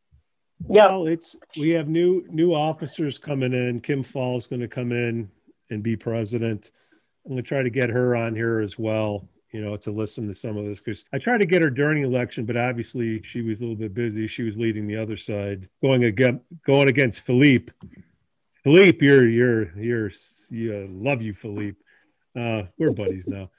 Yeah, 0.69 0.87
well, 0.87 1.07
it's 1.07 1.37
we 1.57 1.69
have 1.69 1.87
new 1.87 2.25
new 2.29 2.53
officers 2.53 3.17
coming 3.17 3.53
in. 3.53 3.79
Kim 3.79 4.03
Fall 4.03 4.35
is 4.37 4.45
going 4.45 4.59
to 4.59 4.67
come 4.67 4.91
in 4.91 5.29
and 5.69 5.81
be 5.81 5.95
president. 5.95 6.71
I'm 7.25 7.31
going 7.31 7.43
to 7.43 7.47
try 7.47 7.63
to 7.63 7.69
get 7.69 7.89
her 7.89 8.15
on 8.15 8.35
here 8.35 8.59
as 8.59 8.77
well 8.77 9.29
you 9.51 9.61
know, 9.61 9.75
to 9.77 9.91
listen 9.91 10.27
to 10.27 10.33
some 10.33 10.57
of 10.57 10.65
this 10.65 10.79
because 10.79 11.05
I 11.11 11.17
tried 11.17 11.39
to 11.39 11.45
get 11.45 11.61
her 11.61 11.69
during 11.69 12.01
the 12.01 12.07
election, 12.07 12.45
but 12.45 12.55
obviously 12.55 13.21
she 13.23 13.41
was 13.41 13.59
a 13.59 13.61
little 13.61 13.75
bit 13.75 13.93
busy. 13.93 14.27
She 14.27 14.43
was 14.43 14.55
leading 14.55 14.87
the 14.87 14.97
other 14.97 15.17
side, 15.17 15.67
going 15.81 16.03
against 16.03 16.43
going 16.65 16.87
against 16.87 17.21
Philippe. 17.21 17.71
Philippe, 18.63 19.03
you're 19.03 19.27
you're 19.27 19.71
you're 19.77 20.11
you 20.49 20.87
love 20.91 21.21
you, 21.21 21.33
Philippe. 21.33 21.77
Uh, 22.39 22.67
we're 22.77 22.91
buddies 22.91 23.27
now. 23.27 23.49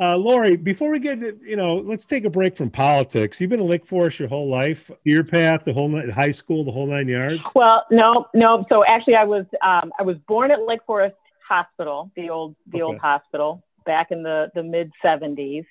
Uh, 0.00 0.16
Lori, 0.16 0.56
before 0.56 0.90
we 0.90 0.98
get, 0.98 1.18
you 1.20 1.56
know, 1.56 1.76
let's 1.76 2.04
take 2.04 2.24
a 2.24 2.30
break 2.30 2.56
from 2.56 2.68
politics. 2.68 3.40
You've 3.40 3.50
been 3.50 3.60
in 3.60 3.68
Lake 3.68 3.86
Forest 3.86 4.18
your 4.18 4.28
whole 4.28 4.48
life, 4.48 4.90
your 5.04 5.22
path, 5.22 5.62
the 5.64 5.72
whole 5.72 6.10
high 6.10 6.32
school, 6.32 6.64
the 6.64 6.72
whole 6.72 6.86
nine 6.86 7.06
yards. 7.06 7.48
Well, 7.54 7.84
no, 7.90 8.26
no. 8.34 8.66
So 8.68 8.84
actually, 8.84 9.14
I 9.14 9.24
was 9.24 9.46
um, 9.62 9.92
I 9.98 10.02
was 10.02 10.16
born 10.26 10.50
at 10.50 10.66
Lake 10.66 10.80
Forest 10.86 11.16
Hospital, 11.48 12.10
the 12.16 12.30
old 12.30 12.56
the 12.66 12.78
okay. 12.78 12.82
old 12.82 12.98
hospital 12.98 13.62
back 13.84 14.10
in 14.10 14.22
the, 14.22 14.50
the 14.54 14.62
mid 14.62 14.90
70s. 15.04 15.64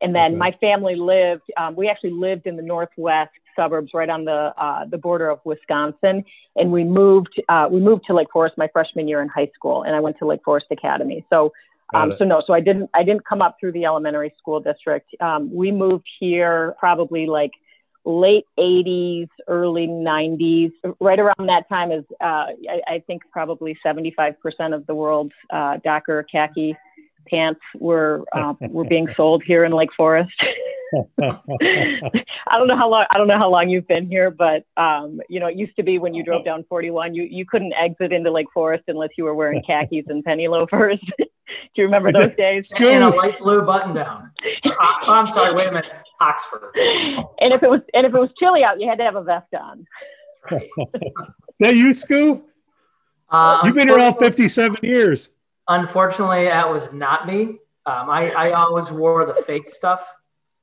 And 0.00 0.14
then 0.14 0.32
okay. 0.32 0.38
my 0.38 0.52
family 0.60 0.94
lived, 0.94 1.42
um, 1.56 1.74
we 1.74 1.88
actually 1.88 2.12
lived 2.12 2.46
in 2.46 2.56
the 2.56 2.62
northwest 2.62 3.32
suburbs 3.56 3.90
right 3.92 4.08
on 4.08 4.24
the, 4.24 4.54
uh, 4.56 4.84
the 4.84 4.98
border 4.98 5.28
of 5.28 5.40
Wisconsin. 5.44 6.24
And 6.54 6.70
we 6.70 6.84
moved, 6.84 7.42
uh, 7.48 7.68
we 7.70 7.80
moved 7.80 8.04
to 8.06 8.14
Lake 8.14 8.28
Forest 8.32 8.56
my 8.56 8.68
freshman 8.72 9.08
year 9.08 9.20
in 9.20 9.28
high 9.28 9.50
school 9.54 9.82
and 9.82 9.96
I 9.96 10.00
went 10.00 10.18
to 10.18 10.26
Lake 10.26 10.40
Forest 10.44 10.66
Academy. 10.70 11.24
So, 11.30 11.52
um, 11.94 12.12
so 12.18 12.24
no, 12.24 12.42
so 12.46 12.52
I 12.52 12.60
didn't, 12.60 12.90
I 12.94 13.02
didn't 13.02 13.24
come 13.26 13.40
up 13.40 13.56
through 13.58 13.72
the 13.72 13.84
elementary 13.84 14.34
school 14.38 14.60
district. 14.60 15.10
Um, 15.20 15.52
we 15.52 15.72
moved 15.72 16.06
here 16.20 16.74
probably 16.78 17.26
like 17.26 17.52
late 18.04 18.44
80s, 18.58 19.28
early 19.46 19.86
90s. 19.86 20.72
Right 21.00 21.18
around 21.18 21.46
that 21.48 21.68
time 21.68 21.92
is, 21.92 22.04
uh, 22.20 22.24
I, 22.68 22.80
I, 22.86 23.02
think 23.06 23.22
probably 23.30 23.76
75% 23.84 24.34
of 24.74 24.86
the 24.86 24.94
world's 24.94 25.32
uh, 25.52 25.78
Docker 25.84 26.26
khaki 26.30 26.76
pants 27.28 27.60
were 27.74 28.24
uh, 28.32 28.54
were 28.60 28.84
being 28.84 29.08
sold 29.16 29.42
here 29.46 29.64
in 29.64 29.72
Lake 29.72 29.90
Forest. 29.96 30.32
I 31.20 32.56
don't 32.56 32.66
know 32.66 32.76
how 32.76 32.88
long 32.88 33.04
I 33.10 33.18
don't 33.18 33.28
know 33.28 33.38
how 33.38 33.50
long 33.50 33.68
you've 33.68 33.86
been 33.86 34.08
here, 34.08 34.30
but 34.30 34.64
um, 34.76 35.20
you 35.28 35.38
know, 35.38 35.46
it 35.46 35.56
used 35.56 35.76
to 35.76 35.82
be 35.82 35.98
when 35.98 36.14
you 36.14 36.24
drove 36.24 36.44
down 36.44 36.64
41, 36.68 37.14
you 37.14 37.24
you 37.24 37.44
couldn't 37.44 37.74
exit 37.74 38.12
into 38.12 38.30
Lake 38.30 38.46
Forest 38.54 38.84
unless 38.88 39.10
you 39.18 39.24
were 39.24 39.34
wearing 39.34 39.62
khakis 39.66 40.04
and 40.08 40.24
penny 40.24 40.48
loafers. 40.48 40.98
Do 41.74 41.82
you 41.82 41.84
remember 41.84 42.12
those 42.12 42.34
days? 42.34 42.72
And 42.78 43.04
a 43.04 43.08
light 43.08 43.38
blue 43.38 43.62
button 43.62 43.94
down. 43.94 44.30
Uh, 44.80 45.10
I'm 45.10 45.26
sorry, 45.26 45.52
wait 45.54 45.66
a 45.66 45.72
minute, 45.72 45.90
Oxford. 46.20 46.70
And 47.40 47.52
if 47.52 47.64
it 47.64 47.70
was 47.70 47.80
and 47.94 48.06
if 48.06 48.14
it 48.14 48.18
was 48.18 48.30
chilly 48.38 48.62
out, 48.62 48.80
you 48.80 48.88
had 48.88 48.98
to 48.98 49.04
have 49.04 49.16
a 49.16 49.24
vest 49.24 49.52
on. 49.54 49.84
Right. 50.48 50.68
Is 50.78 51.58
that 51.58 51.74
you, 51.74 51.86
Scoo? 51.86 52.42
Uh, 53.28 53.62
You've 53.64 53.74
been 53.74 53.88
here 53.88 53.98
all 53.98 54.14
57 54.14 54.78
years. 54.82 55.30
Unfortunately, 55.66 56.44
that 56.44 56.70
was 56.70 56.92
not 56.92 57.26
me. 57.26 57.58
Um, 57.86 58.08
I, 58.08 58.30
I 58.30 58.52
always 58.52 58.90
wore 58.90 59.26
the 59.26 59.34
fake 59.42 59.70
stuff 59.70 60.06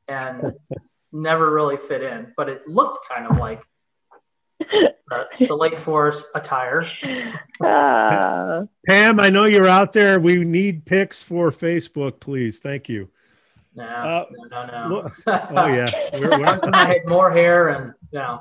and 0.07 0.53
never 1.11 1.51
really 1.51 1.77
fit 1.77 2.01
in, 2.03 2.33
but 2.37 2.49
it 2.49 2.67
looked 2.67 3.07
kind 3.09 3.27
of 3.27 3.37
like 3.37 3.61
the, 5.09 5.47
the 5.47 5.55
Lake 5.55 5.77
Forest 5.77 6.25
attire. 6.35 6.85
Uh, 7.63 8.65
Pam, 8.87 9.19
I 9.19 9.29
know 9.29 9.45
you're 9.45 9.67
out 9.67 9.93
there. 9.93 10.19
We 10.19 10.37
need 10.37 10.85
pics 10.85 11.23
for 11.23 11.51
Facebook, 11.51 12.19
please. 12.19 12.59
Thank 12.59 12.89
you. 12.89 13.09
No, 13.75 13.83
uh, 13.83 14.25
no, 14.49 14.65
no, 14.65 14.87
no. 14.87 15.11
oh 15.27 15.67
yeah, 15.67 15.89
we're, 16.13 16.39
we're... 16.39 16.59
I 16.73 16.87
had 16.87 17.05
more 17.05 17.29
hair 17.29 17.69
and 17.69 17.93
you 18.11 18.19
know. 18.19 18.39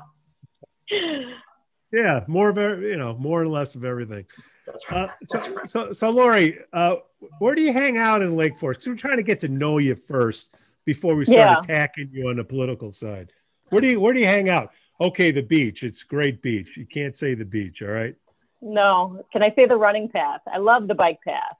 Yeah, 1.91 2.21
more 2.27 2.49
of 2.49 2.81
you 2.81 2.97
know, 2.97 3.15
more 3.15 3.41
and 3.41 3.51
less 3.51 3.75
of 3.75 3.85
everything. 3.85 4.25
That's 4.65 4.89
right. 4.91 5.09
Uh, 5.09 5.11
so, 5.25 5.37
That's 5.37 5.49
right. 5.49 5.69
so, 5.69 5.91
so, 5.91 6.09
Lori, 6.09 6.57
uh, 6.73 6.95
where 7.39 7.55
do 7.55 7.61
you 7.61 7.71
hang 7.71 7.97
out 7.97 8.21
in 8.21 8.35
Lake 8.35 8.57
Forest? 8.57 8.81
So 8.81 8.91
we're 8.91 8.97
trying 8.97 9.17
to 9.17 9.23
get 9.23 9.39
to 9.39 9.47
know 9.47 9.77
you 9.77 9.95
first 9.95 10.53
before 10.85 11.15
we 11.15 11.25
start 11.25 11.37
yeah. 11.37 11.59
attacking 11.59 12.09
you 12.11 12.29
on 12.29 12.37
the 12.37 12.43
political 12.43 12.91
side. 12.91 13.31
Where 13.69 13.81
do 13.81 13.89
you 13.89 13.99
Where 13.99 14.13
do 14.13 14.19
you 14.19 14.25
hang 14.25 14.49
out? 14.49 14.71
Okay, 14.99 15.31
the 15.31 15.41
beach. 15.41 15.83
It's 15.83 16.03
great 16.03 16.41
beach. 16.41 16.77
You 16.77 16.85
can't 16.85 17.17
say 17.17 17.33
the 17.35 17.45
beach. 17.45 17.81
All 17.81 17.89
right. 17.89 18.15
No. 18.61 19.23
Can 19.33 19.43
I 19.43 19.53
say 19.55 19.65
the 19.65 19.75
running 19.75 20.09
path? 20.09 20.41
I 20.51 20.57
love 20.57 20.87
the 20.87 20.95
bike 20.95 21.19
path. 21.25 21.57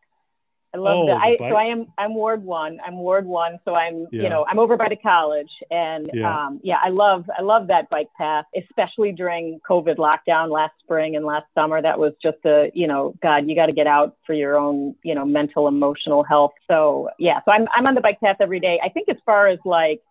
I 0.74 0.78
love 0.78 0.98
oh, 0.98 1.06
the, 1.08 1.14
I, 1.14 1.38
so 1.38 1.56
I 1.56 1.66
am, 1.66 1.88
I'm 1.98 2.14
Ward 2.14 2.44
one. 2.44 2.80
I'm 2.86 2.98
Ward 2.98 3.26
one. 3.26 3.60
So 3.64 3.76
I'm, 3.76 4.08
yeah. 4.12 4.24
you 4.24 4.30
know, 4.30 4.46
I'm 4.46 4.60
over 4.60 4.76
by 4.76 4.90
the 4.90 4.98
college 4.98 5.50
and, 5.72 6.10
yeah. 6.14 6.48
um, 6.48 6.60
yeah, 6.64 6.80
I 6.84 6.90
love, 6.90 7.30
I 7.38 7.44
love 7.44 7.68
that 7.68 7.90
bike 7.90 8.10
path, 8.18 8.44
especially 8.58 9.14
during 9.14 9.62
COVID 9.70 9.96
lockdown 9.96 10.50
last 10.50 10.74
spring 10.84 11.16
and 11.16 11.26
last 11.26 11.46
summer. 11.56 11.82
That 11.82 11.98
was 11.98 12.12
just 12.22 12.40
a, 12.46 12.72
you 12.74 12.88
know, 12.88 13.16
God, 13.22 13.48
you 13.48 13.56
got 13.56 13.68
to 13.68 13.72
get 13.72 13.88
out 13.88 14.18
for 14.28 14.34
your 14.34 14.58
own, 14.58 14.96
you 15.02 15.16
know, 15.16 15.24
mental, 15.24 15.70
emotional 15.70 16.24
health. 16.24 16.52
So 16.70 17.10
yeah, 17.20 17.40
so 17.46 17.52
I'm, 17.52 17.68
I'm 17.74 17.88
on 17.88 17.96
the 17.96 18.02
bike 18.02 18.20
path 18.20 18.38
every 18.42 18.60
day. 18.60 18.82
I 18.84 18.90
think 18.90 19.08
as 19.08 19.18
far 19.26 19.48
as 19.48 19.60
like, 19.64 20.02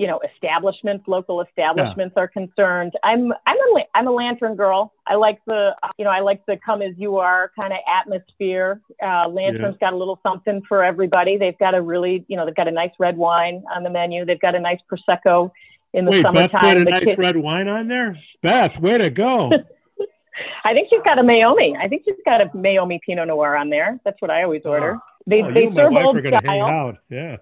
you 0.00 0.06
know 0.06 0.18
establishments 0.34 1.06
local 1.06 1.42
establishments 1.42 2.14
yeah. 2.16 2.22
are 2.22 2.26
concerned 2.26 2.92
i'm 3.04 3.30
i'm 3.46 3.56
a 3.76 3.84
i'm 3.94 4.06
a 4.06 4.10
lantern 4.10 4.56
girl 4.56 4.94
i 5.06 5.14
like 5.14 5.38
the 5.46 5.76
you 5.98 6.04
know 6.06 6.10
i 6.10 6.20
like 6.20 6.44
the 6.46 6.58
come 6.64 6.80
as 6.80 6.94
you 6.96 7.18
are 7.18 7.52
kind 7.54 7.70
of 7.70 7.78
atmosphere 7.86 8.80
uh, 9.02 9.28
lantern's 9.28 9.76
yeah. 9.78 9.88
got 9.88 9.92
a 9.92 9.96
little 9.96 10.18
something 10.22 10.62
for 10.66 10.82
everybody 10.82 11.36
they've 11.36 11.58
got 11.58 11.74
a 11.74 11.82
really 11.82 12.24
you 12.28 12.36
know 12.36 12.46
they've 12.46 12.54
got 12.54 12.66
a 12.66 12.70
nice 12.70 12.92
red 12.98 13.14
wine 13.14 13.62
on 13.76 13.82
the 13.82 13.90
menu 13.90 14.24
they've 14.24 14.40
got 14.40 14.54
a 14.54 14.58
nice 14.60 14.78
prosecco 14.90 15.50
in 15.92 16.06
the 16.06 16.12
Wait, 16.12 16.22
summertime 16.22 16.48
Beth 16.50 16.60
put 16.60 16.76
a 16.78 16.84
nice 16.84 17.18
red 17.18 17.36
wine 17.36 17.68
on 17.68 17.86
there 17.86 18.18
beth 18.42 18.80
way 18.80 18.96
to 18.96 19.10
go 19.10 19.52
I 20.64 20.72
think 20.72 20.88
she's 20.88 21.02
got 21.04 21.18
a 21.18 21.22
Meiomi. 21.22 21.76
I 21.76 21.86
think 21.86 22.04
she's 22.06 22.14
got 22.24 22.40
a 22.40 22.46
Meiomi 22.46 22.98
Pinot 23.02 23.28
Noir 23.28 23.56
on 23.56 23.68
there. 23.68 24.00
That's 24.06 24.18
what 24.22 24.30
I 24.30 24.42
always 24.42 24.62
order. 24.64 24.94
Oh. 24.94 25.00
They 25.26 25.42
oh, 25.42 25.52
they 25.52 25.68
serve 25.74 25.92
old 25.92 26.16
style. 26.26 26.96
Yeah. 27.10 27.36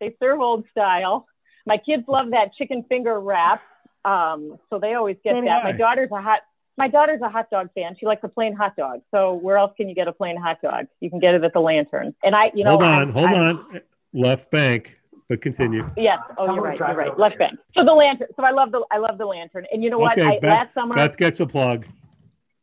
They 0.00 0.16
serve 0.18 0.40
old 0.40 0.64
style. 0.70 1.26
My 1.68 1.76
kids 1.76 2.04
love 2.08 2.30
that 2.30 2.54
chicken 2.54 2.82
finger 2.88 3.20
wrap, 3.20 3.62
um, 4.04 4.58
so 4.70 4.78
they 4.78 4.94
always 4.94 5.16
get 5.22 5.34
so 5.34 5.42
that. 5.42 5.62
My 5.62 5.72
daughter's 5.72 6.10
a 6.10 6.20
hot 6.20 6.40
my 6.78 6.88
daughter's 6.88 7.20
a 7.20 7.28
hot 7.28 7.50
dog 7.50 7.68
fan. 7.74 7.96
She 7.98 8.06
likes 8.06 8.22
a 8.24 8.28
plain 8.28 8.54
hot 8.54 8.74
dog. 8.76 9.00
So 9.10 9.34
where 9.34 9.58
else 9.58 9.72
can 9.76 9.88
you 9.88 9.94
get 9.94 10.08
a 10.08 10.12
plain 10.12 10.36
hot 10.36 10.62
dog? 10.62 10.86
You 11.00 11.10
can 11.10 11.18
get 11.18 11.34
it 11.34 11.44
at 11.44 11.52
the 11.52 11.60
Lantern. 11.60 12.14
And 12.22 12.34
I, 12.34 12.52
you 12.54 12.64
know, 12.64 12.70
hold 12.70 12.84
on, 12.84 13.08
I, 13.08 13.12
hold 13.12 13.26
I, 13.26 13.32
on. 13.34 13.80
Left 14.14 14.50
bank, 14.50 14.96
but 15.28 15.42
continue. 15.42 15.90
Yes. 15.96 16.20
Oh, 16.38 16.54
you're 16.54 16.62
right. 16.62 16.78
You're 16.78 16.94
right. 16.94 17.18
Left 17.18 17.36
bank. 17.36 17.58
So 17.76 17.84
the 17.84 17.92
Lantern. 17.92 18.28
So 18.36 18.44
I 18.44 18.52
love 18.52 18.72
the 18.72 18.82
I 18.90 18.96
love 18.96 19.18
the 19.18 19.26
Lantern. 19.26 19.66
And 19.70 19.82
you 19.82 19.90
know 19.90 19.98
what? 19.98 20.18
Okay, 20.18 20.26
I, 20.26 20.38
Beth, 20.40 20.50
last 20.50 20.74
summer. 20.74 20.94
Beth 20.94 21.18
gets 21.18 21.40
a 21.40 21.46
plug 21.46 21.86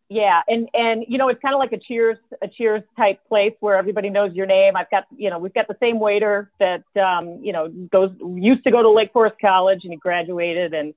yeah 0.09 0.41
and 0.47 0.69
and 0.73 1.05
you 1.07 1.17
know 1.17 1.29
it's 1.29 1.41
kind 1.41 1.55
of 1.55 1.59
like 1.59 1.71
a 1.71 1.79
cheers 1.79 2.17
a 2.41 2.47
cheers 2.47 2.83
type 2.95 3.19
place 3.27 3.53
where 3.59 3.75
everybody 3.75 4.09
knows 4.09 4.33
your 4.33 4.45
name. 4.45 4.75
I've 4.75 4.89
got 4.91 5.05
you 5.15 5.29
know 5.29 5.39
we've 5.39 5.53
got 5.53 5.67
the 5.67 5.77
same 5.79 5.99
waiter 5.99 6.51
that 6.59 6.83
um 6.95 7.39
you 7.41 7.51
know 7.51 7.69
goes 7.91 8.11
used 8.21 8.63
to 8.65 8.71
go 8.71 8.81
to 8.83 8.89
lake 8.89 9.11
forest 9.13 9.37
college 9.41 9.79
and 9.83 9.91
he 9.91 9.97
graduated. 9.97 10.73
And 10.73 10.93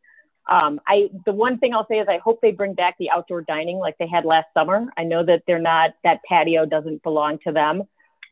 um 0.51 0.81
i 0.87 1.09
the 1.27 1.33
one 1.33 1.59
thing 1.59 1.75
i'll 1.75 1.87
say 1.89 1.97
is 1.97 2.09
i 2.09 2.19
hope 2.19 2.41
they 2.41 2.53
bring 2.53 2.75
back 2.75 2.97
the 2.99 3.11
outdoor 3.11 3.43
dining 3.43 3.79
like 3.79 3.97
they 3.99 4.09
had 4.09 4.25
last 4.25 4.47
summer. 4.55 4.87
I 4.97 5.05
know 5.05 5.25
that 5.25 5.43
they're 5.47 5.59
not 5.59 5.91
that 6.05 6.21
patio 6.29 6.67
doesn't 6.67 7.03
belong 7.03 7.39
to 7.45 7.53
them 7.53 7.85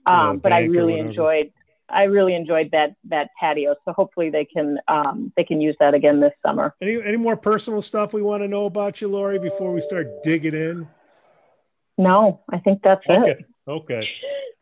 um 0.07 0.39
but 0.39 0.53
i 0.53 0.61
really 0.61 0.99
enjoyed 0.99 1.53
I 1.89 2.05
really 2.05 2.35
enjoyed 2.35 2.71
that 2.73 2.97
that 3.05 3.31
patio. 3.39 3.77
So 3.85 3.93
hopefully 3.93 4.31
they 4.31 4.45
can 4.45 4.79
um, 4.89 5.33
they 5.37 5.45
can 5.45 5.61
use 5.61 5.77
that 5.81 5.95
again 5.95 6.21
this 6.21 6.33
summer. 6.45 6.75
Any 6.81 7.01
any 7.03 7.17
more 7.17 7.37
personal 7.37 7.83
stuff 7.83 8.13
we 8.13 8.23
want 8.23 8.43
to 8.43 8.49
know 8.49 8.67
about 8.67 9.01
you, 9.01 9.09
Lori, 9.09 9.39
before 9.39 9.73
we 9.73 9.81
start 9.81 10.23
digging 10.23 10.55
in? 10.55 10.89
No, 11.99 12.41
I 12.51 12.59
think 12.59 12.83
that's 12.83 13.05
okay. 13.09 13.31
it. 13.31 13.47
Okay. 13.69 14.09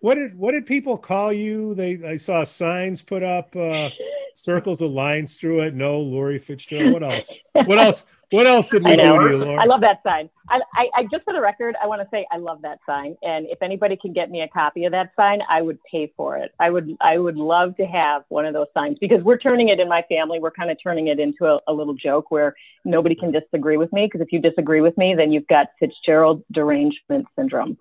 What 0.01 0.17
did 0.17 0.37
what 0.37 0.53
did 0.53 0.67
people 0.67 0.99
call 0.99 1.33
you? 1.33 1.75
They 1.75 1.99
I 2.07 2.17
saw 2.17 2.45
signs 2.45 3.01
put 3.01 3.23
up, 3.23 3.57
uh, 3.57 3.89
circles 4.35 4.81
with 4.81 4.91
lines 4.91 5.39
through 5.39 5.63
it. 5.63 5.75
No, 5.75 6.01
Lori 6.01 6.39
Fitzgerald. 6.39 6.93
What 6.93 7.03
else? 7.03 7.31
What 7.67 7.79
else? 7.79 8.05
What 8.35 8.49
else 8.49 8.69
did 8.69 8.83
we 8.83 8.91
I 8.91 8.97
do 8.97 9.03
to 9.03 9.31
you, 9.31 9.37
Lori? 9.37 9.59
I 9.59 9.65
love 9.65 9.81
that 9.83 10.01
sign. 10.03 10.29
I, 10.49 10.61
I, 10.75 10.87
I 10.97 11.03
just 11.05 11.23
for 11.23 11.33
the 11.33 11.41
record, 11.41 11.77
I 11.81 11.87
want 11.87 12.03
to 12.03 12.09
say 12.11 12.27
I 12.33 12.39
love 12.39 12.63
that 12.63 12.81
sign. 12.85 13.17
And 13.23 13.47
if 13.49 13.63
anybody 13.63 13.97
can 13.97 14.13
get 14.13 14.29
me 14.29 14.43
a 14.43 14.49
copy 14.49 14.87
of 14.87 14.91
that 14.91 15.13
sign, 15.15 15.39
I 15.49 15.63
would 15.63 15.79
pay 15.85 16.13
for 16.17 16.37
it. 16.37 16.51
I 16.59 16.69
would 16.69 16.97
I 17.01 17.17
would 17.17 17.37
love 17.37 17.77
to 17.77 17.87
have 17.87 18.25
one 18.31 18.45
of 18.45 18.53
those 18.53 18.67
signs 18.75 18.99
because 19.01 19.23
we're 19.23 19.39
turning 19.39 19.69
it 19.69 19.79
in 19.79 19.89
my 19.89 20.03
family. 20.09 20.41
We're 20.41 20.51
kind 20.51 20.73
of 20.73 20.79
turning 20.83 21.07
it 21.07 21.21
into 21.21 21.45
a, 21.47 21.61
a 21.69 21.73
little 21.73 21.95
joke 21.95 22.33
where 22.33 22.57
nobody 22.85 23.15
can 23.15 23.31
disagree 23.31 23.77
with 23.77 23.93
me 23.93 24.07
because 24.07 24.21
if 24.21 24.33
you 24.33 24.41
disagree 24.41 24.81
with 24.81 24.99
me, 24.99 25.15
then 25.17 25.31
you've 25.31 25.47
got 25.47 25.69
Fitzgerald 25.79 26.43
derangement 26.51 27.27
syndrome, 27.39 27.79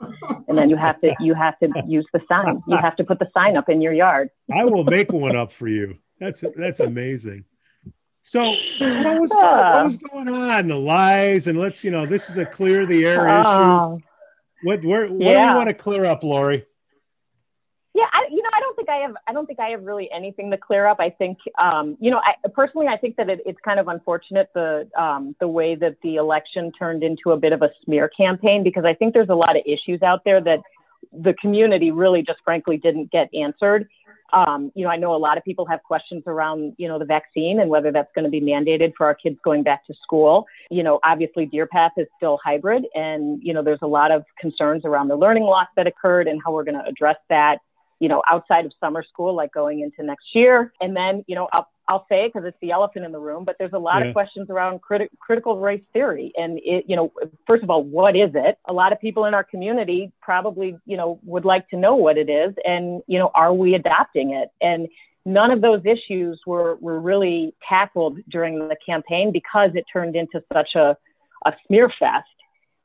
and 0.48 0.56
then 0.56 0.70
you 0.70 0.76
have 0.76 1.02
to 1.02 1.16
you 1.20 1.34
have 1.34 1.58
to 1.60 1.70
use 1.88 2.06
the 2.14 2.22
sign. 2.30 2.62
You 2.68 2.78
have 2.78 2.96
to 2.98 3.04
put 3.04 3.18
the 3.18 3.28
sign 3.34 3.58
up 3.58 3.70
in 3.70 3.82
your 3.82 3.94
yard. 3.94 4.30
I 4.56 4.66
will 4.66 4.84
make 4.84 5.12
one 5.12 5.36
up 5.36 5.52
for 5.52 5.68
you. 5.68 5.98
That's 6.20 6.44
that's 6.56 6.80
amazing. 6.80 7.46
So, 8.26 8.56
so 8.86 9.04
what, 9.04 9.20
was, 9.20 9.32
what 9.34 9.84
was 9.84 9.98
going 9.98 10.30
on? 10.30 10.70
The 10.70 10.76
lies, 10.78 11.48
and 11.48 11.60
let's 11.60 11.84
you 11.84 11.92
know, 11.92 12.06
this 12.06 12.30
is 12.30 12.38
a 12.38 12.46
clear 12.46 12.86
the 12.86 13.06
air 13.06 13.28
issue. 13.28 14.02
What 14.64 14.82
where 14.84 15.08
what 15.08 15.10
do 15.10 15.26
Yeah. 15.26 15.52
you 15.52 15.58
want 15.58 15.68
to 15.68 15.74
clear 15.74 16.06
up, 16.06 16.24
Lori? 16.24 16.66
Yeah, 17.94 18.06
I, 18.12 18.26
you 18.32 18.42
know, 18.42 18.50
I 18.56 18.60
don't 18.62 18.76
think 18.78 18.90
I 18.90 18.96
have. 18.96 19.16
I 19.28 19.34
don't 19.34 19.46
think 19.46 19.60
I 19.60 19.68
have 19.70 19.84
really 19.84 20.10
anything 20.12 20.50
to 20.52 20.58
clear 20.58 20.88
up. 20.88 21.02
I 21.02 21.10
think, 21.10 21.38
um, 21.60 21.98
you 22.00 22.10
know, 22.10 22.20
I, 22.20 22.36
personally, 22.48 22.88
I 22.88 22.98
think 22.98 23.18
that 23.18 23.30
it, 23.30 23.42
it's 23.46 23.60
kind 23.64 23.80
of 23.80 23.90
unfortunate 23.90 24.50
the 24.56 24.90
um, 24.98 25.36
the 25.42 25.48
way 25.50 25.76
that 25.76 25.98
the 26.02 26.16
election 26.16 26.72
turned 26.80 27.04
into 27.04 27.32
a 27.32 27.38
bit 27.38 27.52
of 27.52 27.62
a 27.62 27.70
smear 27.84 28.08
campaign 28.08 28.64
because 28.64 28.86
I 28.86 28.94
think 28.94 29.14
there's 29.14 29.30
a 29.30 29.36
lot 29.36 29.58
of 29.58 29.64
issues 29.66 30.02
out 30.02 30.24
there 30.24 30.42
that 30.42 30.60
the 31.12 31.34
community 31.42 31.92
really 31.92 32.24
just 32.24 32.40
frankly 32.44 32.78
didn't 32.78 33.12
get 33.12 33.30
answered. 33.34 33.88
Um, 34.32 34.72
you 34.74 34.84
know, 34.84 34.90
I 34.90 34.98
know 34.98 35.14
a 35.14 35.18
lot 35.18 35.38
of 35.38 35.44
people 35.44 35.66
have 35.68 35.84
questions 35.84 36.24
around, 36.26 36.74
you 36.78 36.88
know, 36.88 36.98
the 36.98 37.06
vaccine 37.06 37.60
and 37.60 37.70
whether 37.70 37.92
that's 37.92 38.10
going 38.16 38.26
to 38.26 38.32
be 38.32 38.42
mandated 38.42 38.94
for 38.98 39.06
our 39.06 39.14
kids 39.14 39.38
going 39.44 39.62
back 39.62 39.86
to 39.86 39.94
school. 40.02 40.48
You 40.72 40.82
know, 40.82 41.00
obviously 41.04 41.46
Deer 41.46 41.68
Path 41.68 41.92
is 41.98 42.08
still 42.18 42.40
hybrid 42.44 42.86
and, 42.96 43.40
you 43.44 43.54
know, 43.54 43.62
there's 43.62 43.84
a 43.84 43.88
lot 43.88 44.10
of 44.10 44.24
concerns 44.40 44.86
around 44.86 45.10
the 45.10 45.16
learning 45.16 45.44
loss 45.44 45.68
that 45.76 45.86
occurred 45.86 46.28
and 46.28 46.42
how 46.44 46.52
we're 46.52 46.64
going 46.64 46.80
to 46.80 46.86
address 46.86 47.18
that, 47.30 47.60
you 48.00 48.10
know, 48.10 48.22
outside 48.30 48.66
of 48.66 48.72
summer 48.80 49.04
school, 49.04 49.34
like 49.36 49.52
going 49.54 49.82
into 49.82 50.04
next 50.04 50.34
year. 50.34 50.74
And 50.82 50.96
then, 50.96 51.24
you 51.28 51.36
know, 51.36 51.48
I'll, 51.54 51.68
I'll 51.88 52.06
say 52.10 52.28
because 52.28 52.46
it's 52.46 52.58
the 52.62 52.72
elephant 52.72 53.06
in 53.06 53.12
the 53.12 53.20
room, 53.20 53.44
but 53.46 53.56
there's 53.60 53.74
a 53.74 53.78
lot 53.80 54.02
Yeah. 54.02 54.08
of 54.08 54.14
questions 54.14 54.50
around 54.50 54.82
criti- 54.82 55.10
critical 55.20 55.60
race 55.60 55.84
theory. 55.94 56.32
And 56.38 56.60
it, 56.64 56.86
you 56.88 56.96
know, 56.96 57.12
first 57.46 57.64
of 57.64 57.70
all, 57.70 57.84
what 57.84 58.16
is 58.16 58.32
it? 58.34 58.58
A 58.66 58.74
lot 58.74 58.94
of 58.94 59.00
people 59.00 59.26
in 59.26 59.34
our 59.34 59.44
community 59.44 60.12
probably, 60.22 60.78
you 60.86 60.98
know, 60.98 61.20
would 61.24 61.46
like 61.46 61.68
to 61.70 61.78
know 61.78 61.96
what 61.96 62.18
it 62.18 62.30
is, 62.30 62.54
and 62.66 63.02
you 63.08 63.20
know, 63.20 63.32
are 63.36 63.54
we 63.54 63.76
adopting 63.76 64.32
it? 64.32 64.50
And 64.62 64.88
none 65.26 65.52
of 65.52 65.62
those 65.62 65.82
issues 65.86 66.40
were 66.46 66.76
were 66.82 67.00
really 67.00 67.54
tackled 67.68 68.18
during 68.30 68.68
the 68.68 68.78
campaign 68.86 69.32
because 69.32 69.72
it 69.76 69.86
turned 69.92 70.16
into 70.16 70.44
such 70.52 70.76
a 70.76 70.98
a 71.46 71.54
smear 71.68 71.92
fest 72.00 72.28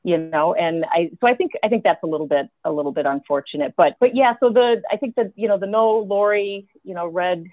you 0.03 0.17
know 0.17 0.53
and 0.53 0.85
i 0.91 1.09
so 1.19 1.27
i 1.27 1.35
think 1.35 1.51
i 1.63 1.67
think 1.67 1.83
that's 1.83 2.01
a 2.03 2.07
little 2.07 2.27
bit 2.27 2.47
a 2.63 2.71
little 2.71 2.91
bit 2.93 3.05
unfortunate 3.05 3.73
but 3.75 3.95
but 3.99 4.15
yeah 4.15 4.33
so 4.39 4.49
the 4.49 4.81
i 4.91 4.95
think 4.97 5.15
that 5.15 5.31
you 5.35 5.47
know 5.47 5.57
the 5.57 5.67
no 5.67 5.99
lori 5.99 6.67
you 6.83 6.93
know 6.93 7.05
red 7.07 7.43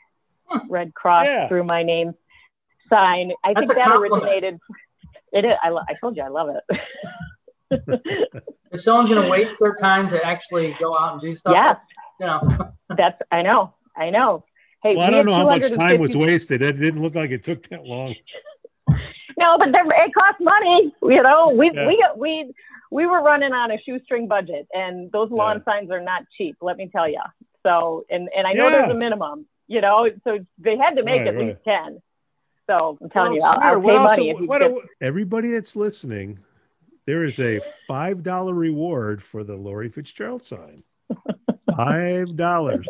red 0.69 0.95
cross 0.95 1.27
Yeah. 1.27 1.49
through 1.49 1.65
my 1.65 1.83
name 1.83 2.15
sign 2.89 3.33
i 3.45 3.53
That's 3.53 3.69
think 3.69 3.73
a 3.73 3.81
that 3.81 3.89
compliment. 3.89 4.23
originated 4.23 4.61
it 5.33 5.45
is 5.45 5.55
I, 5.63 5.71
lo- 5.71 5.83
I 5.89 5.95
told 5.95 6.17
you 6.17 6.23
i 6.23 6.29
love 6.29 6.51
it 6.51 7.83
If 8.73 8.81
someone's 8.81 9.09
going 9.09 9.23
to 9.23 9.29
waste 9.29 9.59
their 9.61 9.75
time 9.75 10.09
to 10.11 10.25
actually 10.25 10.77
go 10.79 10.97
out 10.97 11.15
and 11.15 11.21
do 11.21 11.35
stuff, 11.35 11.53
yes 11.55 11.81
you 12.21 12.27
know, 12.27 12.73
that's 12.97 13.21
i 13.33 13.43
know 13.43 13.75
i 13.97 14.11
know 14.11 14.45
hey 14.85 14.95
Well, 14.97 15.07
I 15.07 15.11
don't 15.11 15.27
know 15.27 15.35
how 15.35 15.45
much 15.45 15.71
time 15.73 15.99
was 15.99 16.17
wasted. 16.17 16.63
It 16.63 16.73
didn't 16.79 17.03
look 17.03 17.15
like 17.17 17.31
it 17.31 17.43
took 17.43 17.67
that 17.71 17.85
long. 17.85 18.15
No, 19.47 19.59
but 19.59 19.71
there, 19.73 19.85
it 20.05 20.13
costs 20.13 20.41
money. 20.41 20.93
You 21.03 21.23
know, 21.23 21.53
we 21.57 21.71
Yeah. 21.73 21.87
we 21.87 22.05
we 22.17 22.53
we 22.91 23.07
were 23.07 23.23
running 23.23 23.53
on 23.53 23.71
a 23.71 23.79
shoestring 23.81 24.27
budget, 24.29 24.67
and 24.73 25.11
those 25.13 25.31
lawn 25.31 25.63
signs 25.65 25.91
are 25.91 26.01
not 26.01 26.23
cheap. 26.37 26.57
Let 26.61 26.77
me 26.77 26.89
tell 26.89 27.09
you. 27.09 27.21
So, 27.65 28.05
and 28.11 28.29
and 28.37 28.47
I 28.47 28.53
know 28.55 28.65
Yeah. 28.69 28.71
there's 28.79 28.91
a 28.91 28.95
minimum. 28.95 29.47
You 29.69 29.81
know, 29.81 30.09
so 30.25 30.39
they 30.59 30.77
had 30.77 30.97
to 30.97 31.03
make 31.03 31.21
Right, 31.21 31.29
at 31.29 31.35
right. 31.37 31.47
least 31.49 31.59
ten. 31.65 32.01
So 32.69 32.99
I'm 33.01 33.11
telling 33.11 33.39
Well, 33.41 33.55
you, 33.55 33.61
I'll, 33.61 33.75
I'll 33.77 33.81
pay 33.81 33.97
money 33.97 34.31
if 34.31 34.41
you 34.41 34.47
what- 34.47 34.61
get. 34.61 34.73
everybody 35.01 35.51
that's 35.53 35.77
listening, 35.77 36.39
there 37.05 37.25
is 37.25 37.39
a 37.39 37.61
five 37.87 38.23
dollar 38.25 38.55
reward 38.55 39.23
for 39.23 39.45
the 39.45 39.55
Lori 39.57 39.89
Fitzgerald 39.89 40.45
sign. 40.45 40.83
Five 41.77 42.35
dollars. 42.37 42.87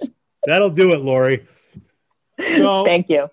That'll 0.47 0.71
do 0.71 0.93
it, 0.95 1.01
Lori. 1.01 1.47
So- 2.55 2.85
Thank 2.85 3.09
you. 3.11 3.29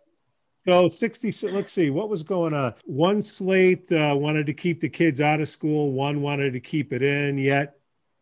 So 0.66 0.88
60, 0.88 1.50
let's 1.50 1.72
see, 1.72 1.90
what 1.90 2.10
was 2.10 2.24
going 2.24 2.54
on? 2.54 2.76
One 2.86 3.22
slate 3.22 3.92
uh, 3.92 4.16
wanted 4.16 4.46
to 4.46 4.54
keep 4.54 4.80
the 4.80 4.90
kids 4.90 5.20
out 5.20 5.42
of 5.42 5.50
school, 5.50 5.92
one 5.92 6.22
wanted 6.22 6.54
to 6.54 6.62
keep 6.62 6.94
it 6.94 7.02
in, 7.02 7.38
yet 7.38 7.76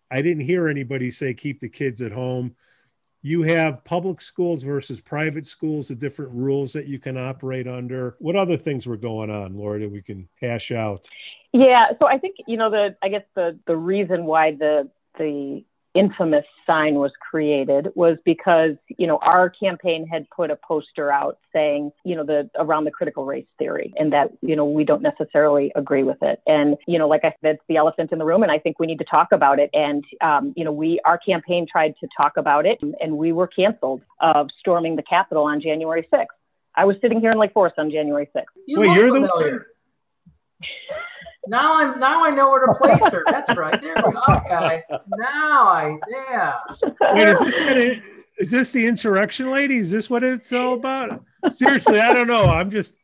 I 0.10 0.22
didn't 0.22 0.44
hear 0.44 0.68
anybody 0.68 1.12
say 1.12 1.34
keep 1.34 1.60
the 1.60 1.70
kids 1.70 2.02
at 2.02 2.12
home. 2.12 2.56
You 3.22 3.44
have 3.44 3.84
public 3.86 4.22
schools 4.22 4.64
versus 4.64 5.00
private 5.00 5.46
schools, 5.46 5.90
the 5.90 5.96
different 5.96 6.34
rules 6.34 6.74
that 6.74 6.88
you 6.88 6.98
can 6.98 7.18
operate 7.18 7.68
under. 7.68 8.16
What 8.18 8.36
other 8.36 8.58
things 8.58 8.88
were 8.88 8.98
going 8.98 9.30
on, 9.30 9.56
Laura, 9.56 9.80
that 9.80 9.92
we 9.92 10.02
can 10.02 10.28
hash 10.42 10.72
out? 10.72 11.08
Yeah, 11.54 11.92
so 12.00 12.08
I 12.08 12.18
think 12.18 12.38
you 12.48 12.58
know 12.58 12.72
the 12.72 12.96
I 13.02 13.10
guess 13.10 13.24
the 13.36 13.60
the 13.68 13.78
reason 13.78 14.26
why 14.26 14.56
the 14.56 14.90
the 15.20 15.64
infamous 15.94 16.46
sign 16.66 16.96
was 16.96 17.12
created 17.20 17.90
was 17.96 18.18
because 18.24 18.72
you 18.98 19.06
know 19.06 19.18
our 19.22 19.50
campaign 19.50 20.08
had 20.08 20.26
put 20.30 20.50
a 20.50 20.56
poster 20.56 21.12
out 21.12 21.38
saying 21.52 21.92
you 22.06 22.16
know 22.16 22.24
the 22.24 22.50
around 22.56 22.86
the 22.86 22.92
critical 22.92 23.26
race 23.26 23.46
theory 23.60 23.94
and 23.98 24.14
that 24.14 24.30
you 24.42 24.56
know 24.56 24.64
we 24.64 24.86
don't 24.86 25.02
necessarily 25.02 25.72
agree 25.76 26.04
with 26.04 26.18
it 26.22 26.42
and 26.48 26.78
you 26.88 26.98
know 26.98 27.08
like 27.08 27.26
I 27.26 27.34
said 27.42 27.56
it's 27.56 27.64
the 27.68 27.76
elephant 27.76 28.12
in 28.12 28.20
the 28.20 28.26
room 28.26 28.42
and 28.42 28.52
I 28.52 28.58
think 28.58 28.80
we 28.80 28.88
need 28.88 29.00
to 29.00 29.06
talk 29.06 29.30
about 29.34 29.60
it 29.60 29.70
and 29.74 30.04
um, 30.22 30.54
you 30.56 30.64
know 30.64 30.72
we 30.72 31.00
our 31.04 31.18
campaign 31.18 31.68
tried 31.70 31.94
to 32.00 32.08
talk 32.16 32.38
about 32.38 32.66
it 32.66 32.80
and 33.02 33.18
we 33.18 33.34
were 33.34 33.48
canceled 33.48 34.02
of 34.22 34.48
storming 34.60 34.96
the 34.96 35.04
Capitol 35.04 35.44
on 35.44 35.62
January 35.62 36.08
6th. 36.14 36.26
I 36.76 36.86
was 36.86 36.96
sitting 37.02 37.20
here 37.20 37.32
in 37.32 37.38
Lake 37.38 37.52
Forest 37.52 37.76
on 37.78 37.92
January 37.92 38.30
6th. 38.34 38.44
you 38.66 38.80
wait 38.80 38.96
you're 38.96 39.08
the 39.08 39.28
familiar. 39.28 39.68
Now 41.48 41.76
I'm 41.76 42.00
now 42.00 42.24
I 42.24 42.30
know 42.30 42.50
where 42.50 42.66
to 42.66 42.74
place 42.74 43.04
her. 43.12 43.24
That's 43.26 43.56
right. 43.56 43.82
There 43.82 43.96
we 43.96 44.12
go. 44.12 44.22
Okay. 44.30 44.84
Now 45.18 45.68
I 45.68 45.98
yeah. 46.10 46.60
Wait, 47.14 47.28
is 47.28 47.40
this 47.40 47.56
the, 47.56 48.02
is 48.38 48.52
this 48.52 48.72
the 48.72 48.86
insurrection 48.86 49.52
lady? 49.52 49.78
Is 49.78 49.90
this 49.92 50.10
what 50.10 50.24
it's 50.24 50.54
all 50.54 50.76
about? 50.76 51.24
Seriously, 51.50 52.00
I 52.00 52.14
don't 52.14 52.28
know. 52.28 52.46
I'm 52.46 52.70
just 52.70 52.96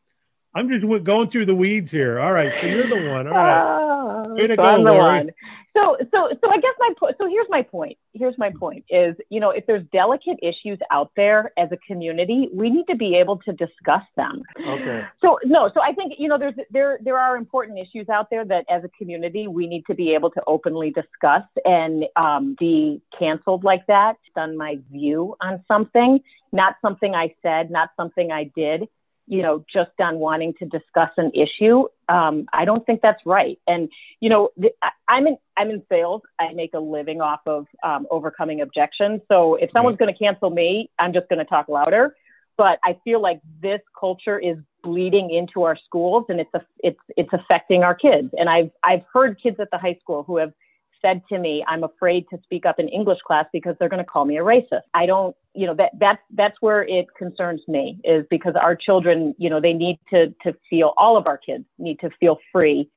I'm 0.54 0.70
just 0.70 1.04
going 1.04 1.30
through 1.30 1.46
the 1.48 1.56
weeds 1.56 1.92
here. 1.92 2.20
All 2.20 2.32
right, 2.32 2.54
so 2.56 2.68
you're 2.68 2.88
the 2.88 3.10
one. 3.10 3.28
All 3.28 3.34
right. 3.34 4.26
Oh, 4.28 4.34
Way 4.34 4.48
to 4.48 4.54
so 4.54 4.56
go, 4.58 4.64
I'm 4.64 4.84
the 4.84 4.92
Lori. 4.92 5.30
So, 5.78 5.96
so, 6.12 6.30
so 6.42 6.50
I 6.50 6.58
guess 6.58 6.74
my. 6.80 6.94
So 7.00 7.28
here's 7.30 7.48
my 7.50 7.62
point. 7.62 7.98
Here's 8.14 8.38
my 8.38 8.52
point: 8.52 8.84
is 8.90 9.16
you 9.30 9.40
know, 9.40 9.52
if 9.52 9.66
there's 9.68 9.84
delicate 9.94 10.38
issues 10.42 10.80
out 10.92 11.12
there 11.16 11.52
as 11.58 11.70
a 11.72 11.78
community, 11.88 12.50
we 12.52 12.70
need 12.70 12.86
to 12.90 12.96
be 12.96 13.16
able 13.16 13.38
to 13.40 13.54
discuss 13.54 14.02
them. 14.16 14.42
Okay. 14.60 15.04
So 15.22 15.38
no, 15.46 15.70
so 15.74 15.82
I 15.82 15.94
think 15.94 16.14
you 16.18 16.28
know, 16.30 16.40
there's 16.40 16.56
there 16.72 16.98
there 17.04 17.18
are 17.18 17.38
important 17.38 17.78
issues 17.78 18.10
out 18.10 18.30
there 18.32 18.44
that 18.46 18.66
as 18.70 18.84
a 18.84 18.90
community 18.98 19.48
we 19.48 19.68
need 19.68 19.84
to 19.88 19.94
be 19.94 20.16
able 20.16 20.32
to 20.32 20.42
openly 20.48 20.92
discuss 20.92 21.44
and 21.64 22.06
um, 22.16 22.56
be 22.60 23.02
canceled 23.18 23.64
like 23.64 23.86
that. 23.88 24.16
On 24.36 24.58
my 24.58 24.80
view 24.92 25.36
on 25.42 25.64
something, 25.68 26.20
not 26.52 26.76
something 26.82 27.14
I 27.14 27.36
said, 27.44 27.70
not 27.70 27.90
something 27.98 28.32
I 28.32 28.52
did 28.56 28.88
you 29.28 29.42
know, 29.42 29.64
just 29.72 29.92
on 30.00 30.20
wanting 30.20 30.54
to 30.60 30.66
discuss 30.66 31.10
an 31.18 31.32
issue. 31.34 31.84
Um, 32.10 32.48
I 32.54 32.64
don't 32.66 32.86
think 32.86 33.02
that's 33.02 33.22
right. 33.26 33.60
And 33.68 33.90
you 34.22 34.30
know, 34.30 34.50
the, 34.58 34.72
I, 34.82 34.90
I'm 35.10 35.28
in 35.28 35.38
I'm 35.58 35.70
in 35.70 35.84
sales. 35.90 36.22
I 36.40 36.54
make 36.54 36.74
a 36.74 36.80
living 36.80 37.22
off 37.22 37.42
of 37.46 37.68
um, 37.84 38.08
overcoming 38.10 38.62
objections. 38.62 39.22
So 39.28 39.56
if 39.56 39.70
someone's 39.72 39.98
going 39.98 40.14
to 40.14 40.18
cancel 40.18 40.50
me, 40.50 40.90
I'm 40.98 41.14
just 41.14 41.28
going 41.30 41.40
to 41.40 41.46
talk 41.46 41.68
louder. 41.68 42.16
But 42.58 42.80
I 42.84 42.98
feel 43.04 43.22
like 43.22 43.40
this 43.62 43.82
culture 44.00 44.40
is 44.40 44.58
bleeding 44.82 45.30
into 45.30 45.64
our 45.64 45.78
schools, 45.86 46.26
and 46.30 46.40
it's 46.40 46.54
a, 46.56 46.62
it's 46.80 47.00
it's 47.16 47.30
affecting 47.34 47.84
our 47.84 47.94
kids. 47.94 48.30
And 48.38 48.50
I've 48.50 48.72
I've 48.84 49.04
heard 49.14 49.40
kids 49.42 49.58
at 49.60 49.70
the 49.72 49.78
high 49.78 49.98
school 50.02 50.24
who 50.24 50.38
have 50.38 50.54
said 51.02 51.22
to 51.30 51.38
me, 51.38 51.64
I'm 51.68 51.84
afraid 51.84 52.26
to 52.30 52.40
speak 52.44 52.66
up 52.66 52.80
in 52.80 52.88
English 52.90 53.20
class 53.26 53.46
because 53.54 53.76
they're 53.80 53.90
going 53.90 54.04
to 54.04 54.10
call 54.10 54.26
me 54.26 54.38
a 54.38 54.42
racist. 54.42 54.82
I 54.94 55.06
don't, 55.06 55.36
you 55.54 55.66
know, 55.66 55.74
that 55.76 55.92
that's 56.00 56.22
that's 56.36 56.58
where 56.62 56.84
it 56.84 57.08
concerns 57.18 57.62
me 57.68 58.00
is 58.04 58.26
because 58.30 58.56
our 58.56 58.76
children, 58.76 59.36
you 59.38 59.50
know, 59.50 59.60
they 59.60 59.74
need 59.74 60.00
to 60.10 60.34
to 60.44 60.56
feel 60.70 60.94
all 60.98 61.18
of 61.18 61.28
our 61.28 61.38
kids 61.38 61.66
need 61.78 62.00
to 62.00 62.10
feel 62.20 62.40
free 62.52 62.90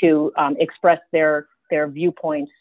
to 0.00 0.32
um, 0.36 0.56
express 0.58 1.00
their 1.12 1.46
their 1.70 1.88
viewpoints 1.88 2.52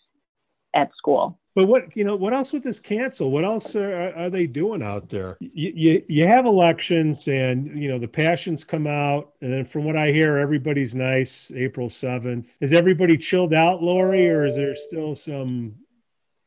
at 0.74 0.92
school. 0.96 1.38
But 1.54 1.68
what 1.68 1.98
you 1.98 2.06
know, 2.06 2.16
what 2.16 2.34
else 2.34 2.54
with 2.54 2.64
this 2.64 2.80
cancel? 2.80 3.30
What 3.30 3.44
else 3.44 3.76
are, 3.76 4.14
are 4.16 4.30
they 4.30 4.48
doing 4.48 4.82
out 4.82 5.10
there? 5.10 5.38
You, 5.42 5.74
you 5.76 6.04
you 6.08 6.28
have 6.28 6.46
elections, 6.46 7.28
and 7.28 7.68
you 7.82 7.90
know 7.90 8.00
the 8.00 8.08
passions 8.08 8.64
come 8.64 8.88
out, 8.88 9.34
and 9.42 9.52
then 9.52 9.66
from 9.66 9.84
what 9.84 9.98
I 9.98 10.12
hear, 10.12 10.38
everybody's 10.38 10.96
nice. 10.96 11.52
April 11.54 11.90
seventh, 11.90 12.56
is 12.62 12.72
everybody 12.72 13.18
chilled 13.18 13.54
out, 13.54 13.84
Lori, 13.84 14.30
or 14.30 14.46
is 14.46 14.56
there 14.56 14.76
still 14.76 15.14
some 15.14 15.76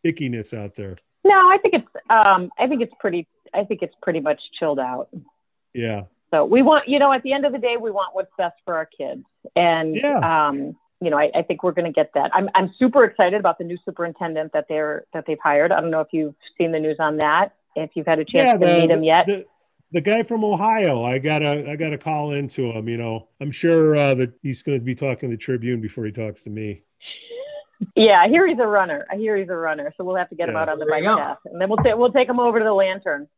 ickiness 0.06 0.56
out 0.56 0.74
there? 0.74 0.96
No, 1.22 1.34
I 1.34 1.58
think 1.60 1.74
it's 1.74 1.88
um, 2.08 2.50
I 2.58 2.66
think 2.66 2.80
it's 2.80 2.94
pretty. 2.98 3.26
I 3.52 3.64
think 3.64 3.82
it's 3.82 3.94
pretty 4.02 4.20
much 4.20 4.40
chilled 4.58 4.78
out. 4.78 5.10
Yeah. 5.74 6.04
So 6.30 6.44
we 6.44 6.62
want, 6.62 6.88
you 6.88 6.98
know, 6.98 7.12
at 7.12 7.22
the 7.22 7.32
end 7.32 7.44
of 7.46 7.52
the 7.52 7.58
day, 7.58 7.76
we 7.76 7.92
want 7.92 8.14
what's 8.14 8.32
best 8.36 8.56
for 8.64 8.74
our 8.74 8.86
kids, 8.86 9.22
and 9.54 9.94
Yeah. 9.94 10.48
um, 10.48 10.76
you 11.00 11.10
know, 11.10 11.18
I, 11.18 11.30
I 11.34 11.42
think 11.42 11.62
we're 11.62 11.72
going 11.72 11.86
to 11.86 11.92
get 11.92 12.10
that. 12.14 12.30
I'm 12.34 12.48
I'm 12.54 12.72
super 12.78 13.04
excited 13.04 13.38
about 13.38 13.58
the 13.58 13.64
new 13.64 13.78
superintendent 13.84 14.52
that 14.52 14.66
they're 14.68 15.04
that 15.12 15.24
they've 15.26 15.38
hired. 15.42 15.72
I 15.72 15.80
don't 15.80 15.90
know 15.90 16.00
if 16.00 16.08
you've 16.12 16.34
seen 16.56 16.72
the 16.72 16.80
news 16.80 16.96
on 16.98 17.18
that. 17.18 17.54
If 17.76 17.90
you've 17.94 18.06
had 18.06 18.20
a 18.20 18.24
chance 18.24 18.60
to 18.60 18.66
meet 18.66 18.90
him 18.90 19.02
yet. 19.02 19.26
The, 19.26 19.44
the 19.92 20.00
guy 20.00 20.22
from 20.22 20.44
Ohio, 20.44 21.04
I 21.04 21.18
gotta 21.18 21.70
I 21.70 21.76
gotta 21.76 21.98
call 21.98 22.32
into 22.32 22.70
him. 22.70 22.88
You 22.88 22.96
know, 22.96 23.28
I'm 23.40 23.50
sure 23.50 23.96
uh, 23.96 24.14
that 24.14 24.32
he's 24.42 24.62
going 24.62 24.78
to 24.78 24.84
be 24.84 24.94
talking 24.94 25.30
to 25.30 25.36
the 25.36 25.40
Tribune 25.40 25.80
before 25.80 26.04
he 26.04 26.12
talks 26.12 26.44
to 26.44 26.50
me. 26.50 26.82
Yeah, 27.96 28.20
I 28.20 28.28
hear 28.28 28.46
he's 28.46 28.58
a 28.58 28.66
runner. 28.66 29.06
I 29.10 29.16
hear 29.16 29.36
he's 29.36 29.48
a 29.48 29.56
runner. 29.56 29.92
So 29.96 30.04
we'll 30.04 30.16
have 30.16 30.30
to 30.30 30.36
get 30.36 30.48
him 30.48 30.56
out 30.56 30.68
on 30.68 30.78
the 30.78 30.84
There 30.84 31.02
bike 31.02 31.18
path, 31.18 31.38
and 31.44 31.60
then 31.60 31.68
we'll 31.68 31.78
ta- 31.78 31.96
we'll 31.96 32.12
take 32.12 32.28
him 32.28 32.40
over 32.40 32.58
to 32.58 32.64
the 32.64 32.72
lantern. 32.72 33.28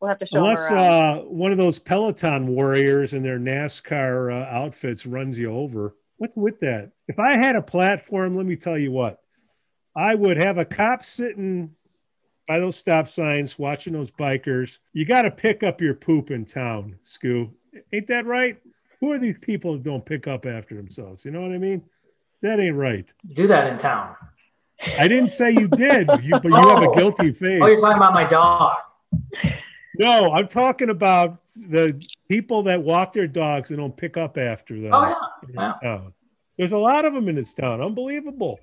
We'll 0.00 0.10
have 0.10 0.18
to 0.18 0.26
show 0.26 0.38
Unless 0.38 0.68
him 0.68 0.76
around. 0.76 1.18
uh, 1.18 1.22
one 1.22 1.50
of 1.50 1.58
those 1.58 1.78
Peloton 1.78 2.48
warriors 2.48 3.14
in 3.14 3.22
their 3.22 3.38
NASCAR 3.38 4.32
uh, 4.32 4.54
outfits 4.54 5.06
runs 5.06 5.38
you 5.38 5.50
over. 5.50 5.96
What's 6.24 6.36
with 6.36 6.60
that? 6.60 6.90
If 7.06 7.18
I 7.18 7.36
had 7.36 7.54
a 7.54 7.60
platform, 7.60 8.34
let 8.34 8.46
me 8.46 8.56
tell 8.56 8.78
you 8.78 8.90
what, 8.90 9.18
I 9.94 10.14
would 10.14 10.38
have 10.38 10.56
a 10.56 10.64
cop 10.64 11.04
sitting 11.04 11.72
by 12.48 12.58
those 12.58 12.76
stop 12.76 13.08
signs 13.08 13.58
watching 13.58 13.92
those 13.92 14.10
bikers. 14.10 14.78
You 14.94 15.04
got 15.04 15.22
to 15.22 15.30
pick 15.30 15.62
up 15.62 15.82
your 15.82 15.92
poop 15.92 16.30
in 16.30 16.46
town, 16.46 16.96
Scoo. 17.04 17.50
Ain't 17.92 18.06
that 18.06 18.24
right? 18.24 18.56
Who 19.00 19.12
are 19.12 19.18
these 19.18 19.36
people 19.38 19.74
that 19.74 19.82
don't 19.82 20.04
pick 20.04 20.26
up 20.26 20.46
after 20.46 20.74
themselves? 20.74 21.26
You 21.26 21.30
know 21.30 21.42
what 21.42 21.52
I 21.52 21.58
mean? 21.58 21.82
That 22.40 22.58
ain't 22.58 22.76
right. 22.76 23.12
Do 23.34 23.46
that 23.48 23.66
in 23.70 23.76
town. 23.76 24.16
I 24.98 25.06
didn't 25.08 25.28
say 25.28 25.50
you 25.52 25.68
did, 25.68 26.08
you, 26.22 26.40
but 26.40 26.48
you 26.48 26.54
have 26.54 26.82
a 26.82 26.88
Oh. 26.88 26.94
guilty 26.94 27.32
face. 27.32 27.60
Oh, 27.62 27.66
you're 27.66 27.80
talking 27.82 27.96
about 27.98 28.14
my 28.14 28.24
dog. 28.24 28.76
No, 29.98 30.32
I'm 30.32 30.48
talking 30.48 30.90
about 30.90 31.38
the 31.54 32.00
people 32.28 32.62
that 32.64 32.82
walk 32.82 33.12
their 33.12 33.26
dogs 33.28 33.70
and 33.70 33.78
don't 33.78 33.96
pick 33.96 34.16
up 34.16 34.36
after 34.38 34.74
them. 34.78 34.92
Oh 34.92 35.06
yeah. 35.08 35.48
in 35.48 35.54
yeah. 35.54 35.72
town. 35.82 36.12
There's 36.58 36.72
a 36.72 36.78
lot 36.78 37.04
of 37.04 37.14
them 37.14 37.28
in 37.28 37.34
this 37.36 37.52
town. 37.52 37.80
Unbelievable. 37.80 38.58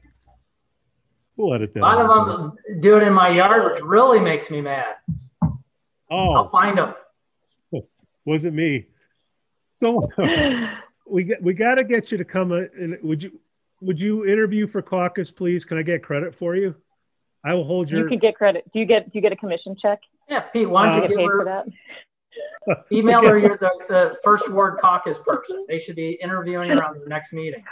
We'll 1.37 1.53
edit 1.53 1.73
that. 1.73 1.79
A 1.79 1.81
lot 1.81 1.97
out. 1.99 2.29
of 2.29 2.37
them 2.37 2.57
do 2.81 2.97
it 2.97 3.03
in 3.03 3.13
my 3.13 3.29
yard, 3.29 3.71
which 3.71 3.81
really 3.83 4.19
makes 4.19 4.49
me 4.49 4.61
mad. 4.61 4.95
Oh, 6.09 6.33
I'll 6.33 6.49
find 6.49 6.77
them. 6.77 6.93
Was 8.25 8.45
it 8.45 8.53
me. 8.53 8.85
So 9.77 10.09
we 11.09 11.23
got, 11.23 11.41
we 11.41 11.53
got 11.53 11.75
to 11.75 11.83
get 11.83 12.11
you 12.11 12.17
to 12.17 12.25
come. 12.25 12.51
uh, 12.51 12.63
And 12.79 12.97
would 13.01 13.23
you 13.23 13.39
would 13.81 13.99
you 13.99 14.25
interview 14.25 14.67
for 14.67 14.81
caucus, 14.81 15.31
please? 15.31 15.65
Can 15.65 15.77
I 15.77 15.81
get 15.81 16.03
credit 16.03 16.35
for 16.35 16.55
you? 16.55 16.75
I 17.43 17.53
will 17.55 17.63
hold 17.63 17.89
you 17.89 17.99
your. 17.99 18.09
can 18.09 18.19
get 18.19 18.35
credit. 18.35 18.69
Do 18.73 18.79
you 18.79 18.85
get 18.85 19.05
do 19.05 19.11
you 19.13 19.21
get 19.21 19.31
a 19.31 19.35
commission 19.35 19.75
check? 19.81 19.99
Yeah, 20.31 20.39
Pete, 20.39 20.69
why 20.69 20.85
don't 20.85 20.95
you 20.95 21.01
give 21.01 21.09
get 21.09 21.17
paid 21.17 21.25
for 21.25 21.37
her 21.39 21.45
that? 21.45 22.85
email 22.91 23.21
her 23.27 23.37
you're 23.37 23.57
the, 23.57 23.71
the 23.89 24.17
first 24.23 24.49
ward 24.49 24.79
caucus 24.79 25.19
person. 25.19 25.65
They 25.67 25.77
should 25.77 25.97
be 25.97 26.11
interviewing 26.11 26.69
her 26.69 26.81
on 26.81 26.97
their 26.97 27.07
next 27.07 27.33
meeting. 27.33 27.65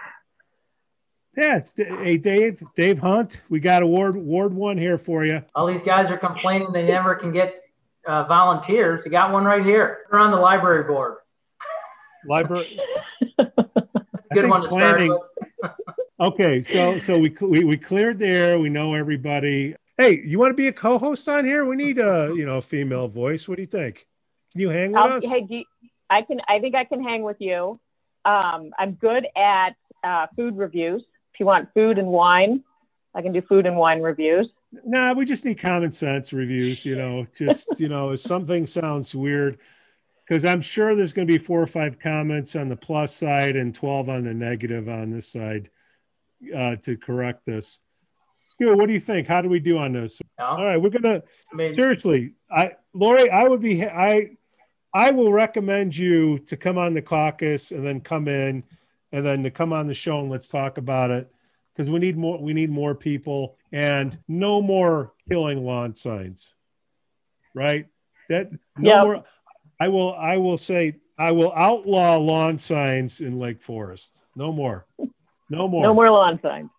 Yeah, 1.37 1.55
it's 1.55 1.73
hey 1.77 2.17
Dave, 2.17 2.61
Dave 2.75 2.99
Hunt. 2.99 3.41
We 3.47 3.61
got 3.61 3.81
a 3.81 3.87
ward 3.87 4.17
Ward 4.17 4.53
One 4.53 4.77
here 4.77 4.97
for 4.97 5.23
you. 5.23 5.41
All 5.55 5.67
these 5.67 5.81
guys 5.81 6.11
are 6.11 6.17
complaining 6.17 6.73
they 6.73 6.85
never 6.85 7.15
can 7.15 7.31
get 7.31 7.63
uh, 8.05 8.25
volunteers. 8.25 9.05
You 9.05 9.11
got 9.11 9.31
one 9.31 9.45
right 9.45 9.63
here. 9.63 9.99
They're 10.11 10.19
on 10.19 10.31
the 10.31 10.37
library 10.37 10.83
board. 10.83 11.19
Library. 12.27 12.77
Good 14.33 14.49
one 14.49 14.63
to 14.63 14.67
start 14.67 15.01
with. 15.07 15.21
Okay, 16.21 16.61
so 16.61 16.99
so 16.99 17.17
we 17.17 17.33
we 17.39 17.63
we 17.63 17.77
cleared 17.77 18.19
there. 18.19 18.59
We 18.59 18.69
know 18.69 18.93
everybody. 18.93 19.77
Hey, 19.99 20.21
you 20.23 20.39
want 20.39 20.51
to 20.51 20.55
be 20.55 20.67
a 20.67 20.71
co-host 20.71 21.27
on 21.27 21.43
here? 21.43 21.65
We 21.65 21.75
need 21.75 21.97
a 21.97 22.31
you 22.33 22.45
know 22.45 22.59
a 22.59 22.61
female 22.61 23.09
voice. 23.09 23.49
What 23.49 23.57
do 23.57 23.63
you 23.63 23.67
think? 23.67 24.07
Can 24.53 24.61
you 24.61 24.69
hang 24.69 24.93
with 24.93 24.97
I'll, 24.97 25.17
us? 25.17 25.25
hey, 25.25 25.45
you, 25.49 25.65
I 26.09 26.21
can. 26.21 26.39
I 26.47 26.59
think 26.59 26.73
I 26.73 26.85
can 26.85 27.03
hang 27.03 27.21
with 27.21 27.35
you. 27.39 27.81
Um, 28.23 28.71
I'm 28.79 28.93
good 28.93 29.27
at 29.35 29.71
uh, 30.01 30.27
food 30.37 30.55
reviews. 30.55 31.01
If 31.33 31.39
you 31.41 31.45
want 31.45 31.67
food 31.73 31.97
and 31.97 32.07
wine, 32.07 32.63
I 33.13 33.21
can 33.21 33.33
do 33.33 33.41
food 33.41 33.65
and 33.65 33.75
wine 33.75 34.01
reviews. 34.01 34.49
Nah, 34.85 35.11
we 35.11 35.25
just 35.25 35.43
need 35.43 35.59
common 35.59 35.91
sense 35.91 36.31
reviews. 36.31 36.85
You 36.85 36.95
know, 36.95 37.27
just 37.37 37.67
you 37.77 37.89
know, 37.89 38.11
if 38.11 38.21
something 38.21 38.67
sounds 38.67 39.13
weird, 39.13 39.57
because 40.25 40.45
I'm 40.45 40.61
sure 40.61 40.95
there's 40.95 41.11
going 41.11 41.27
to 41.27 41.33
be 41.33 41.43
four 41.43 41.61
or 41.61 41.67
five 41.67 41.99
comments 41.99 42.55
on 42.55 42.69
the 42.69 42.77
plus 42.77 43.13
side 43.13 43.57
and 43.57 43.75
twelve 43.75 44.07
on 44.07 44.23
the 44.23 44.33
negative 44.33 44.87
on 44.87 45.09
this 45.09 45.27
side 45.27 45.69
uh, 46.55 46.77
to 46.83 46.95
correct 46.95 47.45
this. 47.45 47.81
Stu, 48.61 48.75
what 48.75 48.87
do 48.87 48.93
you 48.93 48.99
think? 48.99 49.27
How 49.27 49.41
do 49.41 49.49
we 49.49 49.59
do 49.59 49.77
on 49.77 49.93
this? 49.93 50.19
You 50.19 50.43
know? 50.43 50.49
All 50.51 50.65
right, 50.65 50.77
we're 50.81 50.89
gonna 50.89 51.21
I 51.51 51.55
mean, 51.55 51.73
seriously 51.73 52.33
i 52.51 52.71
lori 52.93 53.29
i 53.29 53.47
would 53.47 53.61
be 53.61 53.85
i 53.85 54.31
i 54.93 55.11
will 55.11 55.31
recommend 55.31 55.95
you 55.95 56.39
to 56.39 56.57
come 56.57 56.77
on 56.79 56.93
the 56.95 57.01
caucus 57.01 57.71
and 57.71 57.85
then 57.85 58.01
come 58.01 58.27
in 58.27 58.63
and 59.11 59.23
then 59.25 59.43
to 59.43 59.51
come 59.51 59.71
on 59.71 59.85
the 59.87 59.93
show 59.93 60.19
and 60.19 60.31
let's 60.31 60.47
talk 60.47 60.77
about 60.79 61.11
it 61.11 61.31
because 61.73 61.91
we 61.91 61.99
need 61.99 62.17
more 62.17 62.41
we 62.41 62.53
need 62.53 62.71
more 62.71 62.95
people 62.95 63.55
and 63.71 64.17
no 64.27 64.61
more 64.63 65.13
killing 65.29 65.63
lawn 65.63 65.95
signs 65.95 66.55
right 67.53 67.85
that 68.29 68.51
no 68.77 68.89
Yep. 68.89 69.03
more 69.03 69.23
i 69.79 69.87
will 69.87 70.13
i 70.15 70.37
will 70.37 70.57
say 70.57 70.95
i 71.19 71.31
will 71.31 71.53
outlaw 71.53 72.17
lawn 72.17 72.57
signs 72.57 73.21
in 73.21 73.37
lake 73.37 73.61
forest 73.61 74.23
no 74.35 74.51
more 74.51 74.87
no 75.51 75.67
more 75.67 75.83
No 75.83 75.93
more 75.93 76.09
lawn 76.09 76.39
signs. 76.41 76.69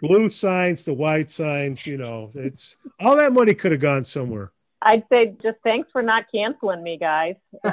Blue 0.00 0.30
signs 0.30 0.84
to 0.84 0.94
white 0.94 1.30
signs 1.30 1.86
you 1.86 1.96
know 1.96 2.30
it's 2.34 2.76
all 3.00 3.16
that 3.16 3.32
money 3.32 3.54
could 3.54 3.72
have 3.72 3.80
gone 3.80 4.04
somewhere 4.04 4.52
I'd 4.84 5.04
say 5.10 5.36
just 5.42 5.58
thanks 5.62 5.88
for 5.92 6.02
not 6.02 6.24
canceling 6.34 6.82
me, 6.82 6.98
guys. 6.98 7.36
Uh, 7.64 7.72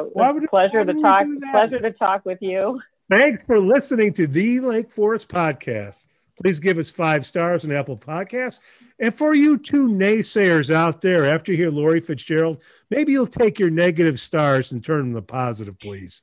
Why 0.12 0.30
it 0.30 0.34
would 0.34 0.42
was 0.42 0.48
pleasure 0.50 0.84
why 0.84 0.92
to 0.92 1.00
talk. 1.00 1.26
Pleasure 1.52 1.78
to 1.78 1.92
talk 1.92 2.24
with 2.24 2.38
you. 2.42 2.80
Thanks 3.08 3.44
for 3.44 3.60
listening 3.60 4.12
to 4.14 4.26
the 4.26 4.60
Lake 4.60 4.90
Forest 4.90 5.28
Podcast. 5.28 6.06
Please 6.42 6.58
give 6.58 6.78
us 6.78 6.90
five 6.90 7.26
stars 7.26 7.64
on 7.64 7.72
Apple 7.72 7.98
Podcasts. 7.98 8.60
And 8.98 9.14
for 9.14 9.34
you 9.34 9.58
two 9.58 9.88
naysayers 9.88 10.74
out 10.74 11.00
there, 11.00 11.32
after 11.32 11.52
you 11.52 11.58
hear 11.58 11.70
Lori 11.70 12.00
Fitzgerald, 12.00 12.60
maybe 12.90 13.12
you'll 13.12 13.26
take 13.26 13.58
your 13.58 13.70
negative 13.70 14.18
stars 14.18 14.72
and 14.72 14.82
turn 14.82 15.12
them 15.12 15.14
to 15.14 15.22
positive, 15.22 15.78
please. 15.78 16.22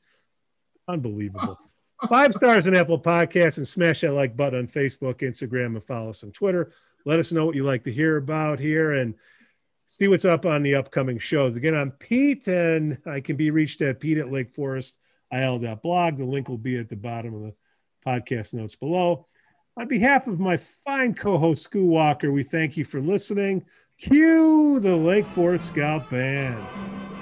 Unbelievable. 0.88 1.60
Five 2.07 2.33
stars 2.33 2.67
on 2.67 2.75
Apple 2.75 2.99
Podcasts 2.99 3.57
and 3.57 3.67
smash 3.67 4.01
that 4.01 4.13
like 4.13 4.38
button 4.38 4.60
on 4.60 4.67
Facebook, 4.67 5.21
Instagram, 5.21 5.67
and 5.67 5.83
follow 5.83 6.12
us 6.12 6.23
on 6.23 6.31
Twitter. 6.31 6.71
Let 7.05 7.19
us 7.19 7.31
know 7.31 7.45
what 7.45 7.55
you 7.55 7.63
like 7.63 7.83
to 7.83 7.91
hear 7.91 8.17
about 8.17 8.60
here 8.60 8.93
and 8.93 9.15
see 9.88 10.07
what's 10.07 10.25
up 10.25 10.45
on 10.45 10.62
the 10.62 10.75
upcoming 10.75 11.17
shows. 11.17 11.57
Again, 11.57 11.73
I'm 11.73 11.91
Pete, 11.91 12.47
and 12.47 12.99
I 13.05 13.19
can 13.21 13.36
be 13.36 13.49
reached 13.49 13.81
at 13.81 13.99
Pete 13.99 14.19
at 14.19 14.31
Lake 14.31 14.51
Forest 14.51 14.99
il.blog. 15.31 16.17
The 16.17 16.25
link 16.25 16.49
will 16.49 16.57
be 16.57 16.77
at 16.77 16.89
the 16.89 16.95
bottom 16.95 17.33
of 17.33 17.41
the 17.41 17.53
podcast 18.05 18.53
notes 18.53 18.75
below. 18.75 19.27
On 19.77 19.88
behalf 19.88 20.27
of 20.27 20.39
my 20.39 20.57
fine 20.57 21.13
co-host 21.13 21.69
Scoo 21.69 21.86
Walker, 21.86 22.31
we 22.31 22.43
thank 22.43 22.77
you 22.77 22.86
for 22.86 22.99
listening. 22.99 23.65
Cue 23.99 24.79
the 24.79 24.95
Lake 24.95 25.25
Forest 25.25 25.67
Scout 25.67 26.10
Band. 26.10 27.16